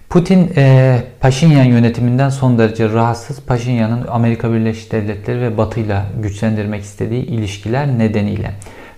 Putin 0.10 0.52
e, 0.56 1.04
Paşinyan 1.20 1.66
yönetiminden 1.66 2.30
son 2.30 2.58
derece 2.58 2.90
rahatsız. 2.90 3.42
Paşinyan'ın 3.42 4.08
Amerika 4.08 4.54
Birleşik 4.54 4.92
Devletleri 4.92 5.42
ve 5.42 5.58
Batı 5.58 5.80
ile 5.80 6.02
güçlendirmek 6.22 6.84
istediği 6.84 7.26
ilişkiler 7.26 7.88
nedeniyle. 7.88 8.52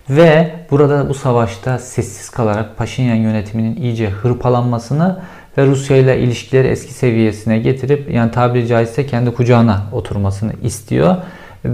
Ve 0.09 0.51
burada 0.71 1.09
bu 1.09 1.13
savaşta 1.13 1.79
sessiz 1.79 2.29
kalarak 2.29 2.77
Paşinyan 2.77 3.15
yönetiminin 3.15 3.75
iyice 3.75 4.09
hırpalanmasını 4.09 5.19
ve 5.57 5.65
Rusya 5.65 5.97
ile 5.97 6.19
ilişkileri 6.19 6.67
eski 6.67 6.93
seviyesine 6.93 7.59
getirip 7.59 8.11
yani 8.11 8.31
tabiri 8.31 8.67
caizse 8.67 9.05
kendi 9.05 9.33
kucağına 9.33 9.83
oturmasını 9.91 10.51
istiyor. 10.63 11.15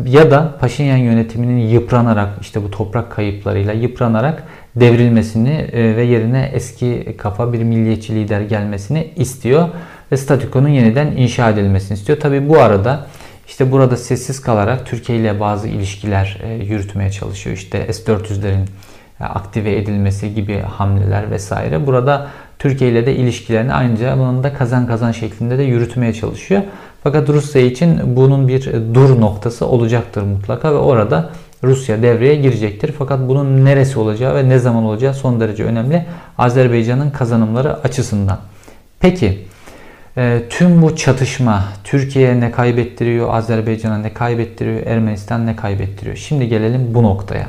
Ya 0.05 0.31
da 0.31 0.57
Paşinyan 0.59 0.97
yönetiminin 0.97 1.67
yıpranarak 1.67 2.29
işte 2.41 2.63
bu 2.63 2.71
toprak 2.71 3.11
kayıplarıyla 3.11 3.73
yıpranarak 3.73 4.43
devrilmesini 4.75 5.49
e, 5.49 5.95
ve 5.95 6.03
yerine 6.03 6.49
eski 6.53 7.15
kafa 7.17 7.53
bir 7.53 7.63
milliyetçi 7.63 8.15
lider 8.15 8.41
gelmesini 8.41 9.07
istiyor 9.15 9.69
ve 10.11 10.17
statükonun 10.17 10.67
yeniden 10.69 11.07
inşa 11.07 11.49
edilmesini 11.49 11.97
istiyor. 11.97 12.19
Tabi 12.19 12.49
bu 12.49 12.59
arada 12.59 13.05
işte 13.47 13.71
burada 13.71 13.97
sessiz 13.97 14.41
kalarak 14.41 14.85
Türkiye 14.85 15.17
ile 15.17 15.39
bazı 15.39 15.67
ilişkiler 15.67 16.41
e, 16.43 16.53
yürütmeye 16.53 17.11
çalışıyor. 17.11 17.55
İşte 17.55 17.93
S-400'lerin 17.93 18.65
e, 19.19 19.23
aktive 19.23 19.77
edilmesi 19.77 20.33
gibi 20.33 20.59
hamleler 20.59 21.31
vesaire. 21.31 21.87
Burada 21.87 22.27
Türkiye 22.59 22.91
ile 22.91 23.05
de 23.05 23.15
ilişkilerini 23.15 23.73
ayrıca 23.73 24.17
bunun 24.17 24.43
da 24.43 24.53
kazan 24.53 24.87
kazan 24.87 25.11
şeklinde 25.11 25.57
de 25.57 25.63
yürütmeye 25.63 26.13
çalışıyor. 26.13 26.61
Fakat 27.03 27.29
Rusya 27.29 27.61
için 27.61 28.15
bunun 28.15 28.47
bir 28.47 28.73
dur 28.93 29.21
noktası 29.21 29.65
olacaktır 29.65 30.21
mutlaka 30.21 30.73
ve 30.73 30.77
orada 30.77 31.29
Rusya 31.63 32.01
devreye 32.01 32.35
girecektir. 32.35 32.93
Fakat 32.97 33.19
bunun 33.27 33.65
neresi 33.65 33.99
olacağı 33.99 34.35
ve 34.35 34.49
ne 34.49 34.59
zaman 34.59 34.83
olacağı 34.83 35.13
son 35.13 35.39
derece 35.39 35.63
önemli 35.63 36.05
Azerbaycan'ın 36.37 37.09
kazanımları 37.09 37.83
açısından. 37.83 38.39
Peki 38.99 39.39
e, 40.17 40.41
tüm 40.49 40.81
bu 40.81 40.95
çatışma 40.95 41.63
Türkiye'ye 41.83 42.39
ne 42.39 42.51
kaybettiriyor, 42.51 43.33
Azerbaycan'a 43.33 43.97
ne 43.97 44.13
kaybettiriyor, 44.13 44.85
Ermenistan 44.85 45.45
ne 45.45 45.55
kaybettiriyor? 45.55 46.15
Şimdi 46.15 46.47
gelelim 46.47 46.93
bu 46.93 47.03
noktaya. 47.03 47.47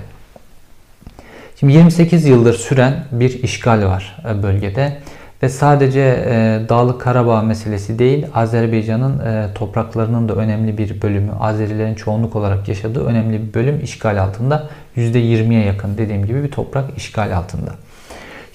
Şimdi 1.60 1.72
28 1.72 2.26
yıldır 2.26 2.54
süren 2.54 3.04
bir 3.12 3.42
işgal 3.42 3.86
var 3.86 4.16
e, 4.30 4.42
bölgede 4.42 4.98
Ve 5.44 5.48
sadece 5.48 6.00
e, 6.00 6.60
Dağlık 6.68 7.00
Karabağ 7.00 7.42
meselesi 7.42 7.98
değil, 7.98 8.26
Azerbaycan'ın 8.34 9.18
e, 9.18 9.54
topraklarının 9.54 10.28
da 10.28 10.34
önemli 10.34 10.78
bir 10.78 11.02
bölümü, 11.02 11.32
Azerilerin 11.40 11.94
çoğunluk 11.94 12.36
olarak 12.36 12.68
yaşadığı 12.68 13.04
önemli 13.04 13.42
bir 13.42 13.54
bölüm 13.54 13.80
işgal 13.82 14.22
altında. 14.22 14.68
%20'ye 14.96 15.64
yakın 15.64 15.98
dediğim 15.98 16.26
gibi 16.26 16.42
bir 16.42 16.50
toprak 16.50 16.84
işgal 16.96 17.36
altında. 17.36 17.70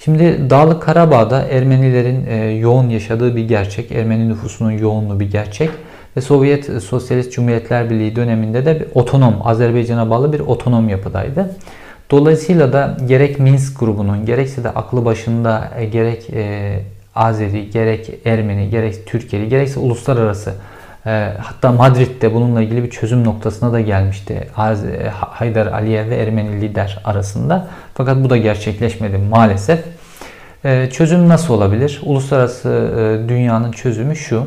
Şimdi 0.04 0.50
Dağlık 0.50 0.82
Karabağ'da 0.82 1.42
Ermenilerin 1.42 2.26
e, 2.26 2.34
yoğun 2.36 2.88
yaşadığı 2.88 3.36
bir 3.36 3.48
gerçek, 3.48 3.92
Ermeni 3.92 4.28
nüfusunun 4.28 4.70
yoğunluğu 4.70 5.20
bir 5.20 5.30
gerçek 5.30 5.70
ve 6.16 6.20
Sovyet 6.20 6.82
Sosyalist 6.82 7.32
Cumhuriyetler 7.32 7.90
Birliği 7.90 8.16
döneminde 8.16 8.66
de 8.66 8.80
bir 8.80 8.86
otonom, 8.94 9.34
Azerbaycan'a 9.44 10.10
bağlı 10.10 10.32
bir 10.32 10.40
otonom 10.40 10.88
yapıdaydı. 10.88 11.50
Dolayısıyla 12.10 12.72
da 12.72 12.96
gerek 13.08 13.38
Minsk 13.38 13.80
grubunun 13.80 14.26
gerekse 14.26 14.64
de 14.64 14.70
aklı 14.70 15.04
başında 15.04 15.70
e, 15.78 15.84
gerek 15.84 16.30
e, 16.30 16.80
Azeri, 17.14 17.70
gerek 17.70 18.10
Ermeni, 18.24 18.70
gerek 18.70 19.06
Türkiye'li, 19.06 19.48
gerekse 19.48 19.80
uluslararası 19.80 20.54
e, 21.06 21.32
hatta 21.40 21.72
Madrid'de 21.72 22.34
bununla 22.34 22.62
ilgili 22.62 22.84
bir 22.84 22.90
çözüm 22.90 23.24
noktasına 23.24 23.72
da 23.72 23.80
gelmişti. 23.80 24.48
Haydar 25.20 25.66
Aliyev 25.66 26.10
ve 26.10 26.16
Ermeni 26.16 26.60
lider 26.60 26.98
arasında. 27.04 27.68
Fakat 27.94 28.24
bu 28.24 28.30
da 28.30 28.36
gerçekleşmedi 28.36 29.18
maalesef. 29.18 29.84
Çözüm 30.92 31.28
nasıl 31.28 31.54
olabilir? 31.54 32.00
Uluslararası 32.04 32.90
dünyanın 33.28 33.72
çözümü 33.72 34.16
şu. 34.16 34.46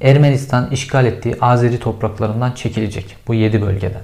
Ermenistan 0.00 0.70
işgal 0.70 1.06
ettiği 1.06 1.36
Azeri 1.40 1.78
topraklarından 1.78 2.52
çekilecek 2.52 3.16
bu 3.28 3.34
7 3.34 3.62
bölgeden. 3.62 4.02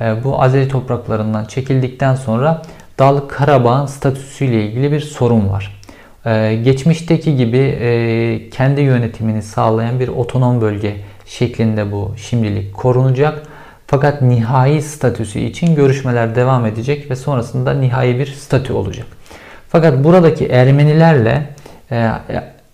E, 0.00 0.24
bu 0.24 0.42
Azeri 0.42 0.68
topraklarından 0.68 1.44
çekildikten 1.44 2.14
sonra 2.14 2.62
Dağlık 2.98 3.30
Karabağ'ın 3.30 3.86
statüsüyle 3.86 4.64
ilgili 4.64 4.92
bir 4.92 5.00
sorun 5.00 5.48
var. 5.48 5.80
E, 6.26 6.60
geçmişteki 6.64 7.36
gibi 7.36 7.58
e, 7.58 8.50
kendi 8.50 8.80
yönetimini 8.80 9.42
sağlayan 9.42 10.00
bir 10.00 10.08
otonom 10.08 10.60
bölge 10.60 10.96
şeklinde 11.26 11.92
bu 11.92 12.14
şimdilik 12.16 12.74
korunacak. 12.74 13.42
Fakat 13.86 14.22
nihai 14.22 14.82
statüsü 14.82 15.38
için 15.38 15.74
görüşmeler 15.74 16.34
devam 16.34 16.66
edecek 16.66 17.10
ve 17.10 17.16
sonrasında 17.16 17.72
nihai 17.74 18.18
bir 18.18 18.26
statü 18.26 18.72
olacak. 18.72 19.06
Fakat 19.68 20.04
buradaki 20.04 20.46
Ermenilerle 20.46 21.46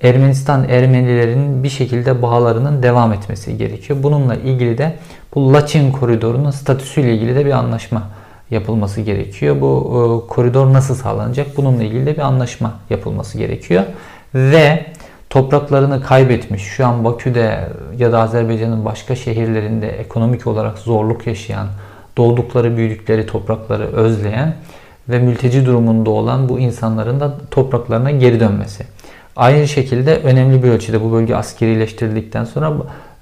Ermenistan 0.03 0.69
Ermenilerin 0.69 1.63
bir 1.63 1.69
şekilde 1.69 2.23
bağlarının 2.23 2.83
devam 2.83 3.13
etmesi 3.13 3.59
gerekiyor. 3.59 4.03
Bununla 4.03 4.35
ilgili 4.35 4.79
de 4.79 4.95
bu 5.35 5.53
Laçin 5.53 5.93
koridorunun 5.93 6.51
statüsüyle 6.51 7.15
ilgili 7.15 7.35
de 7.35 7.47
bir 7.47 7.51
anlaşma 7.51 8.03
yapılması 8.51 9.01
gerekiyor. 9.01 9.61
Bu 9.61 10.25
e, 10.27 10.29
koridor 10.35 10.73
nasıl 10.73 10.95
sağlanacak? 10.95 11.57
Bununla 11.57 11.83
ilgili 11.83 12.07
de 12.07 12.13
bir 12.13 12.23
anlaşma 12.23 12.75
yapılması 12.91 13.39
gerekiyor. 13.39 13.83
Ve 14.35 14.87
topraklarını 15.31 16.03
kaybetmiş, 16.03 16.63
şu 16.63 16.87
an 16.87 17.05
Bakü'de 17.05 17.69
ya 17.99 18.13
da 18.13 18.21
Azerbaycan'ın 18.21 18.85
başka 18.85 19.17
şehirlerinde 19.17 19.89
ekonomik 19.89 20.47
olarak 20.47 20.79
zorluk 20.79 21.27
yaşayan, 21.27 21.67
doğdukları, 22.17 22.77
büyüdükleri 22.77 23.27
toprakları 23.27 23.85
özleyen 23.85 24.55
ve 25.09 25.19
mülteci 25.19 25.67
durumunda 25.67 26.11
olan 26.11 26.49
bu 26.49 26.59
insanların 26.59 27.21
da 27.21 27.35
topraklarına 27.51 28.11
geri 28.11 28.41
dönmesi. 28.41 28.85
Aynı 29.37 29.69
şekilde 29.69 30.17
önemli 30.17 30.63
bir 30.63 30.69
ölçüde 30.69 31.05
bu 31.05 31.13
bölge 31.13 31.35
askerileştirildikten 31.35 32.45
sonra 32.45 32.73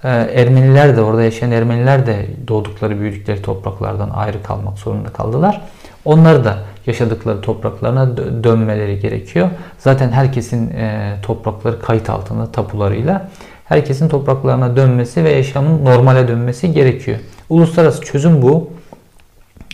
Ermeniler 0.09 0.97
de 0.97 1.03
orada 1.03 1.23
yaşayan 1.23 1.51
Ermeniler 1.51 2.07
de 2.07 2.27
doğdukları 2.49 3.01
büyüdükleri 3.01 3.43
topraklardan 3.43 4.11
ayrı 4.11 4.43
kalmak 4.43 4.79
zorunda 4.79 5.09
kaldılar. 5.09 5.61
Onlar 6.05 6.45
da 6.45 6.59
yaşadıkları 6.87 7.41
topraklarına 7.41 8.17
dönmeleri 8.17 8.99
gerekiyor. 8.99 9.49
Zaten 9.79 10.11
herkesin 10.11 10.71
e, 10.71 11.15
toprakları 11.23 11.81
kayıt 11.81 12.11
altında 12.11 12.53
tapularıyla 12.53 13.29
herkesin 13.65 14.09
topraklarına 14.09 14.77
dönmesi 14.77 15.25
ve 15.25 15.31
yaşamın 15.31 15.85
normale 15.85 16.29
dönmesi 16.29 16.73
gerekiyor. 16.73 17.19
Uluslararası 17.49 18.01
çözüm 18.01 18.43
bu. 18.43 18.71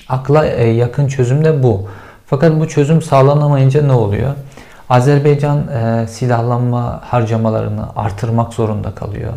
Akla 0.09 0.47
e, 0.47 0.69
yakın 0.69 1.09
çözüm 1.09 1.45
de 1.45 1.63
bu. 1.63 1.89
Fakat 2.27 2.61
bu 2.61 2.69
çözüm 2.69 3.03
sağlanamayınca 3.03 3.83
ne 3.83 3.93
oluyor? 3.93 4.31
Azerbaycan 4.91 5.69
e, 5.69 6.07
silahlanma 6.07 7.01
harcamalarını 7.05 7.87
artırmak 7.97 8.55
zorunda 8.55 8.95
kalıyor. 8.95 9.33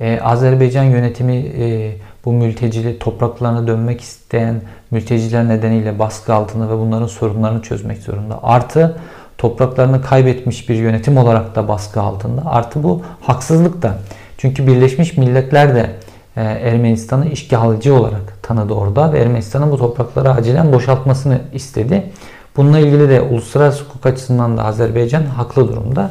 E, 0.00 0.20
Azerbaycan 0.20 0.84
yönetimi 0.84 1.36
e, 1.36 1.92
bu 2.24 2.32
mültecili 2.32 2.98
topraklarına 2.98 3.66
dönmek 3.66 4.00
isteyen 4.00 4.62
mülteciler 4.90 5.48
nedeniyle 5.48 5.98
baskı 5.98 6.34
altında 6.34 6.68
ve 6.70 6.78
bunların 6.78 7.06
sorunlarını 7.06 7.62
çözmek 7.62 7.98
zorunda. 7.98 8.38
Artı 8.42 8.96
topraklarını 9.38 10.02
kaybetmiş 10.02 10.68
bir 10.68 10.74
yönetim 10.74 11.16
olarak 11.16 11.54
da 11.54 11.68
baskı 11.68 12.00
altında. 12.00 12.42
Artı 12.46 12.82
bu 12.82 13.02
haksızlık 13.20 13.82
da. 13.82 13.98
Çünkü 14.38 14.66
Birleşmiş 14.66 15.16
Milletler 15.16 15.74
de 15.74 15.90
e, 16.36 16.42
Ermenistan'ı 16.42 17.28
işgalci 17.28 17.92
olarak 17.92 18.42
tanıdı 18.42 18.74
orada 18.74 19.12
ve 19.12 19.18
Ermenistan'ın 19.18 19.70
bu 19.70 19.78
toprakları 19.78 20.30
acilen 20.30 20.72
boşaltmasını 20.72 21.40
istedi. 21.52 22.02
Bununla 22.56 22.78
ilgili 22.78 23.08
de 23.08 23.20
uluslararası 23.20 23.84
hukuk 23.84 24.06
açısından 24.06 24.56
da 24.56 24.64
Azerbaycan 24.64 25.22
haklı 25.22 25.68
durumda. 25.68 26.10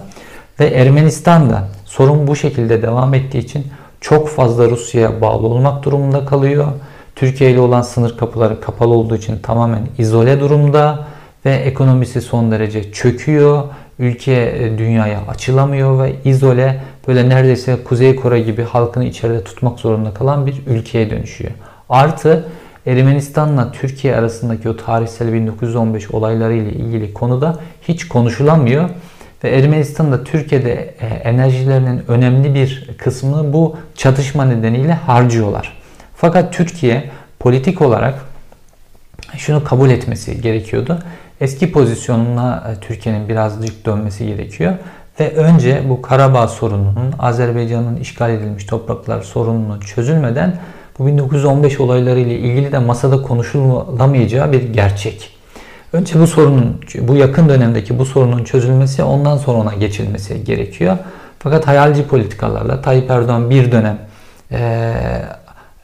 Ve 0.60 0.66
Ermenistan 0.66 1.50
da 1.50 1.68
sorun 1.86 2.28
bu 2.28 2.36
şekilde 2.36 2.82
devam 2.82 3.14
ettiği 3.14 3.38
için 3.38 3.68
çok 4.02 4.30
fazla 4.30 4.70
Rusya'ya 4.70 5.22
bağlı 5.22 5.48
olmak 5.48 5.84
durumunda 5.84 6.26
kalıyor. 6.26 6.68
Türkiye 7.16 7.52
ile 7.52 7.60
olan 7.60 7.82
sınır 7.82 8.18
kapıları 8.18 8.62
kapalı 8.62 8.94
olduğu 8.94 9.16
için 9.16 9.40
tamamen 9.40 9.88
izole 9.98 10.40
durumda 10.40 11.08
ve 11.46 11.54
ekonomisi 11.54 12.22
son 12.22 12.52
derece 12.52 12.92
çöküyor. 12.92 13.64
Ülke 14.00 14.34
e, 14.34 14.78
dünyaya 14.78 15.20
açılamıyor 15.28 16.04
ve 16.04 16.16
izole 16.26 16.82
böyle 17.08 17.30
neredeyse 17.30 17.84
Kuzey 17.84 18.16
Kore 18.16 18.40
gibi 18.40 18.64
halkını 18.64 19.06
içeride 19.06 19.44
tutmak 19.44 19.80
zorunda 19.80 20.14
kalan 20.14 20.46
bir 20.46 20.62
ülkeye 20.68 21.10
dönüşüyor. 21.10 21.52
Artı 21.90 22.46
Ermenistan'la 22.86 23.72
Türkiye 23.72 24.16
arasındaki 24.16 24.70
o 24.70 24.78
tarihsel 24.78 25.34
1915 25.34 26.12
olayları 26.12 26.54
ile 26.54 26.72
ilgili 26.72 27.14
konuda 27.14 27.60
hiç 27.82 28.08
konuşulamıyor. 28.08 28.90
Ve 29.44 29.50
Ermenistan'da 29.50 30.24
Türkiye'de 30.24 30.74
e, 31.00 31.06
enerjilerinin 31.06 32.04
önemli 32.08 32.56
bir 32.56 32.90
kısmını 32.98 33.54
bu 33.54 33.78
çatışma 33.96 34.46
nedeniyle 34.46 34.94
harcıyorlar. 34.94 35.78
Fakat 36.16 36.54
Türkiye 36.54 37.10
politik 37.40 37.82
olarak 37.82 38.16
şunu 39.38 39.64
kabul 39.64 39.90
etmesi 39.90 40.42
gerekiyordu. 40.42 41.00
Eski 41.42 41.72
pozisyonuna 41.72 42.64
e, 42.72 42.80
Türkiye'nin 42.80 43.30
birazcık 43.30 43.86
dönmesi 43.86 44.28
gerekiyor. 44.28 44.74
Ve 45.20 45.36
önce 45.36 45.82
bu 45.90 46.02
Karabağ 46.02 46.48
sorununun, 46.48 47.14
Azerbaycan'ın 47.20 47.96
işgal 47.96 48.34
edilmiş 48.34 48.66
topraklar 48.66 49.22
sorununun 49.22 49.80
çözülmeden 49.80 50.60
bu 51.00 51.08
1915 51.08 51.80
olayları 51.80 52.20
ile 52.20 52.40
ilgili 52.40 52.72
de 52.72 52.80
masada 52.80 53.22
konuşulamayacağı 53.22 54.52
bir 54.52 54.74
gerçek. 54.74 55.37
Önce 55.98 56.20
bu 56.20 56.28
sorunun, 56.28 56.82
bu 57.02 57.16
yakın 57.16 57.50
dönemdeki 57.50 58.00
bu 58.00 58.06
sorunun 58.06 58.44
çözülmesi 58.44 59.04
ondan 59.04 59.38
sonra 59.38 59.58
ona 59.58 59.74
geçilmesi 59.74 60.44
gerekiyor. 60.44 60.98
Fakat 61.40 61.68
hayalci 61.68 62.08
politikalarla 62.08 62.82
Tayyip 62.82 63.12
Erdoğan 63.12 63.50
bir 63.50 63.72
dönem 63.72 64.00
e, 64.52 64.94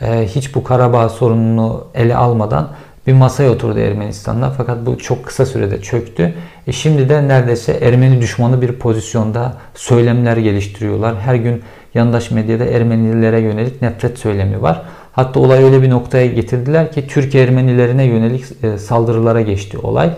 e, 0.02 0.28
hiç 0.28 0.56
bu 0.56 0.64
Karabağ 0.64 1.10
sorununu 1.10 1.88
ele 1.94 2.16
almadan 2.16 2.68
bir 3.08 3.14
masaya 3.14 3.52
oturdu 3.52 3.80
Ermenistan'da. 3.80 4.50
Fakat 4.58 4.86
bu 4.86 4.98
çok 4.98 5.26
kısa 5.26 5.46
sürede 5.46 5.82
çöktü. 5.82 6.34
E 6.68 6.72
şimdi 6.72 7.10
de 7.10 7.28
neredeyse 7.28 7.72
Ermeni 7.82 8.22
düşmanı 8.22 8.62
bir 8.62 8.74
pozisyonda 8.74 9.54
söylemler 9.76 10.38
geliştiriyorlar. 10.38 11.20
Her 11.20 11.36
gün 11.36 11.64
yandaş 11.94 12.32
medyada 12.32 12.66
Ermenilere 12.66 13.40
yönelik 13.40 13.82
nefret 13.82 14.20
söylemi 14.20 14.62
var. 14.62 14.82
Hatta 15.14 15.40
olay 15.40 15.64
öyle 15.64 15.82
bir 15.82 15.90
noktaya 15.90 16.26
getirdiler 16.26 16.92
ki 16.92 17.08
Türk 17.08 17.36
Ermenilerine 17.36 18.04
yönelik 18.04 18.44
e, 18.64 18.78
saldırılara 18.78 19.42
geçti 19.42 19.78
olay. 19.78 20.10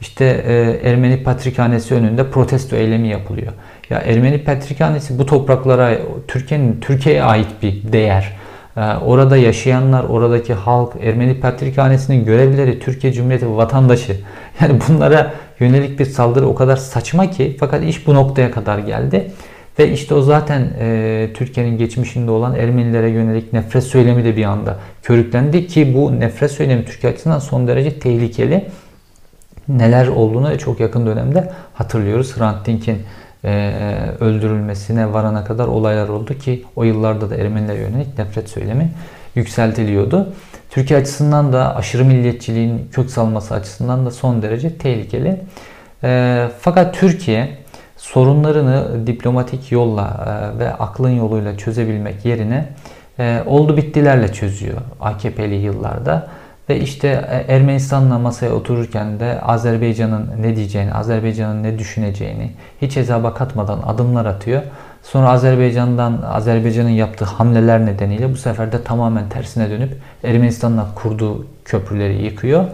İşte 0.00 0.24
e, 0.24 0.80
Ermeni 0.90 1.22
Patrikhanesi 1.22 1.94
önünde 1.94 2.30
protesto 2.30 2.76
eylemi 2.76 3.08
yapılıyor. 3.08 3.52
Ya 3.90 3.98
Ermeni 3.98 4.44
Patrikhanesi 4.44 5.18
bu 5.18 5.26
topraklara 5.26 5.98
Türkiye'nin 6.28 6.80
Türkiye'ye 6.80 7.22
ait 7.22 7.46
bir 7.62 7.92
değer. 7.92 8.36
E, 8.76 8.80
orada 8.80 9.36
yaşayanlar, 9.36 10.04
oradaki 10.04 10.54
halk, 10.54 10.92
Ermeni 11.02 11.40
Patrikhanesi'nin 11.40 12.24
görevlileri 12.24 12.78
Türkiye 12.78 13.12
Cumhuriyeti 13.12 13.56
vatandaşı. 13.56 14.16
Yani 14.60 14.80
bunlara 14.88 15.32
yönelik 15.60 15.98
bir 15.98 16.04
saldırı 16.04 16.46
o 16.46 16.54
kadar 16.54 16.76
saçma 16.76 17.30
ki 17.30 17.56
fakat 17.60 17.84
iş 17.84 18.06
bu 18.06 18.14
noktaya 18.14 18.50
kadar 18.50 18.78
geldi. 18.78 19.30
Ve 19.78 19.92
işte 19.92 20.14
o 20.14 20.22
zaten 20.22 20.70
e, 20.80 21.28
Türkiye'nin 21.34 21.78
geçmişinde 21.78 22.30
olan 22.30 22.54
Ermenilere 22.54 23.08
yönelik 23.08 23.52
nefret 23.52 23.84
söylemi 23.84 24.24
de 24.24 24.36
bir 24.36 24.44
anda 24.44 24.76
körüklendi 25.02 25.66
ki 25.66 25.94
bu 25.94 26.20
nefret 26.20 26.50
söylemi 26.50 26.84
Türkiye 26.84 27.12
açısından 27.12 27.38
son 27.38 27.68
derece 27.68 27.98
tehlikeli. 27.98 28.64
Neler 29.68 30.06
olduğunu 30.06 30.58
çok 30.58 30.80
yakın 30.80 31.06
dönemde 31.06 31.52
hatırlıyoruz. 31.74 32.36
Hrant 32.36 32.66
Dink'in 32.66 32.98
e, 33.44 33.72
öldürülmesine 34.20 35.12
varana 35.12 35.44
kadar 35.44 35.66
olaylar 35.66 36.08
oldu 36.08 36.38
ki 36.38 36.64
o 36.76 36.84
yıllarda 36.84 37.30
da 37.30 37.36
Ermenilere 37.36 37.80
yönelik 37.80 38.18
nefret 38.18 38.48
söylemi 38.48 38.90
yükseltiliyordu. 39.34 40.32
Türkiye 40.70 41.00
açısından 41.00 41.52
da 41.52 41.76
aşırı 41.76 42.04
milliyetçiliğin 42.04 42.88
kök 42.92 43.10
salması 43.10 43.54
açısından 43.54 44.06
da 44.06 44.10
son 44.10 44.42
derece 44.42 44.78
tehlikeli. 44.78 45.40
E, 46.04 46.44
fakat 46.60 46.94
Türkiye 46.94 47.58
sorunlarını 47.98 49.06
diplomatik 49.06 49.72
yolla 49.72 50.26
e, 50.26 50.58
ve 50.58 50.74
aklın 50.74 51.10
yoluyla 51.10 51.56
çözebilmek 51.56 52.24
yerine 52.24 52.68
e, 53.18 53.42
oldu 53.46 53.76
bittilerle 53.76 54.32
çözüyor 54.32 54.78
AKP'li 55.00 55.54
yıllarda. 55.54 56.28
Ve 56.68 56.80
işte 56.80 57.08
e, 57.08 57.54
Ermenistan'la 57.54 58.18
masaya 58.18 58.52
otururken 58.52 59.20
de 59.20 59.40
Azerbaycan'ın 59.40 60.30
ne 60.40 60.56
diyeceğini, 60.56 60.94
Azerbaycan'ın 60.94 61.62
ne 61.62 61.78
düşüneceğini 61.78 62.50
hiç 62.82 62.96
hesaba 62.96 63.34
katmadan 63.34 63.82
adımlar 63.86 64.26
atıyor. 64.26 64.62
Sonra 65.02 65.30
Azerbaycan'dan 65.30 66.22
Azerbaycan'ın 66.22 66.88
yaptığı 66.88 67.24
hamleler 67.24 67.86
nedeniyle 67.86 68.32
bu 68.32 68.36
sefer 68.36 68.72
de 68.72 68.82
tamamen 68.82 69.28
tersine 69.28 69.70
dönüp 69.70 69.96
Ermenistan'la 70.24 70.86
kurduğu 70.94 71.46
köprüleri 71.64 72.24
yıkıyor. 72.24 72.64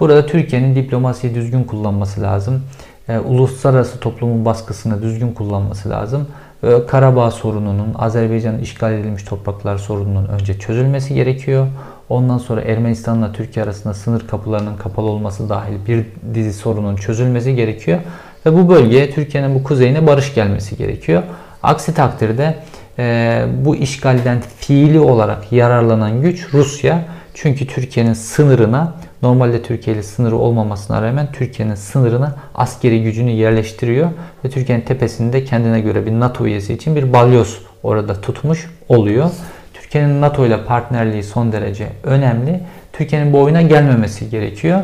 Burada 0.00 0.26
Türkiye'nin 0.26 0.76
diplomasiyi 0.76 1.34
düzgün 1.34 1.64
kullanması 1.64 2.22
lazım. 2.22 2.62
E, 3.08 3.18
uluslararası 3.18 4.00
toplumun 4.00 4.44
baskısını 4.44 5.02
düzgün 5.02 5.32
kullanması 5.32 5.90
lazım. 5.90 6.26
E, 6.62 6.86
Karabağ 6.86 7.30
sorununun, 7.30 7.94
Azerbaycan'ın 7.98 8.58
işgal 8.58 8.92
edilmiş 8.92 9.22
topraklar 9.22 9.78
sorununun 9.78 10.28
önce 10.28 10.58
çözülmesi 10.58 11.14
gerekiyor. 11.14 11.66
Ondan 12.08 12.38
sonra 12.38 12.60
Ermenistan'la 12.60 13.32
Türkiye 13.32 13.64
arasında 13.64 13.94
sınır 13.94 14.26
kapılarının 14.26 14.76
kapalı 14.76 15.06
olması 15.06 15.48
dahil 15.48 15.86
bir 15.88 16.06
dizi 16.34 16.52
sorunun 16.52 16.96
çözülmesi 16.96 17.54
gerekiyor. 17.54 17.98
Ve 18.46 18.52
bu 18.52 18.68
bölgeye 18.68 19.10
Türkiye'nin 19.10 19.54
bu 19.54 19.62
kuzeyine 19.64 20.06
barış 20.06 20.34
gelmesi 20.34 20.76
gerekiyor. 20.76 21.22
Aksi 21.62 21.94
takdirde 21.94 22.54
e, 22.98 23.44
bu 23.64 23.76
işgalden 23.76 24.42
fiili 24.58 25.00
olarak 25.00 25.52
yararlanan 25.52 26.22
güç 26.22 26.54
Rusya. 26.54 27.04
Çünkü 27.34 27.66
Türkiye'nin 27.66 28.12
sınırına 28.12 28.94
normalde 29.24 29.62
Türkiye 29.62 29.96
ile 29.96 30.02
sınırı 30.02 30.36
olmamasına 30.36 31.02
rağmen 31.02 31.32
Türkiye'nin 31.32 31.74
sınırına 31.74 32.36
askeri 32.54 33.02
gücünü 33.02 33.30
yerleştiriyor 33.30 34.10
ve 34.44 34.50
Türkiye'nin 34.50 34.84
tepesinde 34.84 35.44
kendine 35.44 35.80
göre 35.80 36.06
bir 36.06 36.12
NATO 36.12 36.46
üyesi 36.46 36.74
için 36.74 36.96
bir 36.96 37.12
balyoz 37.12 37.58
orada 37.82 38.20
tutmuş 38.20 38.70
oluyor. 38.88 39.30
Türkiye'nin 39.74 40.20
NATO 40.20 40.46
ile 40.46 40.64
partnerliği 40.64 41.22
son 41.22 41.52
derece 41.52 41.88
önemli. 42.02 42.60
Türkiye'nin 42.92 43.32
bu 43.32 43.42
oyuna 43.42 43.62
gelmemesi 43.62 44.30
gerekiyor. 44.30 44.80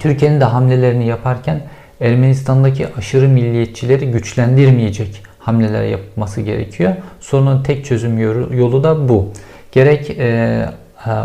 Türkiye'nin 0.00 0.40
de 0.40 0.44
hamlelerini 0.44 1.06
yaparken 1.06 1.60
Ermenistan'daki 2.00 2.86
aşırı 2.98 3.28
milliyetçileri 3.28 4.10
güçlendirmeyecek 4.10 5.22
hamleler 5.38 5.84
yapması 5.84 6.40
gerekiyor. 6.40 6.92
Sorunun 7.20 7.62
tek 7.62 7.84
çözüm 7.84 8.18
yolu 8.58 8.84
da 8.84 9.08
bu. 9.08 9.32
Gerek 9.72 10.10
e, 10.10 10.66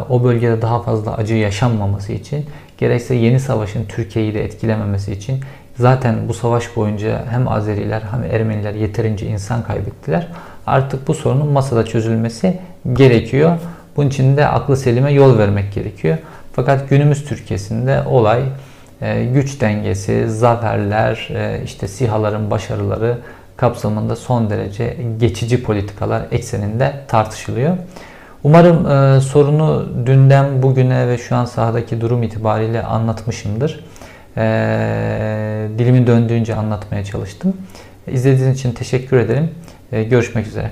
o 0.09 0.23
bölgede 0.23 0.61
daha 0.61 0.81
fazla 0.81 1.17
acı 1.17 1.35
yaşanmaması 1.35 2.13
için, 2.13 2.45
gerekse 2.77 3.15
yeni 3.15 3.39
savaşın 3.39 3.85
Türkiye'yi 3.85 4.33
de 4.33 4.43
etkilememesi 4.43 5.11
için 5.11 5.39
zaten 5.77 6.15
bu 6.27 6.33
savaş 6.33 6.75
boyunca 6.75 7.23
hem 7.29 7.47
Azeriler 7.47 8.01
hem 8.11 8.23
Ermeniler 8.23 8.73
yeterince 8.73 9.27
insan 9.27 9.63
kaybettiler. 9.63 10.27
Artık 10.67 11.07
bu 11.07 11.13
sorunun 11.13 11.47
masada 11.47 11.85
çözülmesi 11.85 12.57
gerekiyor. 12.93 13.57
Bunun 13.95 14.07
için 14.07 14.37
de 14.37 14.47
aklı 14.47 14.77
selime 14.77 15.11
yol 15.11 15.37
vermek 15.37 15.73
gerekiyor. 15.73 16.17
Fakat 16.53 16.89
günümüz 16.89 17.25
Türkiye'sinde 17.25 18.01
olay 18.09 18.43
e, 19.01 19.25
güç 19.25 19.61
dengesi, 19.61 20.29
zaferler, 20.29 21.29
e, 21.31 21.63
işte 21.65 21.87
sihaların 21.87 22.51
başarıları 22.51 23.17
kapsamında 23.57 24.15
son 24.15 24.49
derece 24.49 24.97
geçici 25.19 25.63
politikalar 25.63 26.21
ekseninde 26.31 26.93
tartışılıyor. 27.07 27.77
Umarım 28.43 28.91
e, 28.91 29.21
sorunu 29.21 29.87
dünden 30.05 30.63
bugüne 30.63 31.07
ve 31.07 31.17
şu 31.17 31.35
an 31.35 31.45
sahadaki 31.45 32.01
durum 32.01 32.23
itibariyle 32.23 32.83
anlatmışımdır. 32.83 33.85
E, 34.37 34.43
dilimin 35.77 36.07
döndüğünce 36.07 36.55
anlatmaya 36.55 37.05
çalıştım. 37.05 37.57
İzlediğiniz 38.07 38.59
için 38.59 38.71
teşekkür 38.71 39.17
ederim. 39.17 39.51
E, 39.91 40.03
görüşmek 40.03 40.47
üzere. 40.47 40.71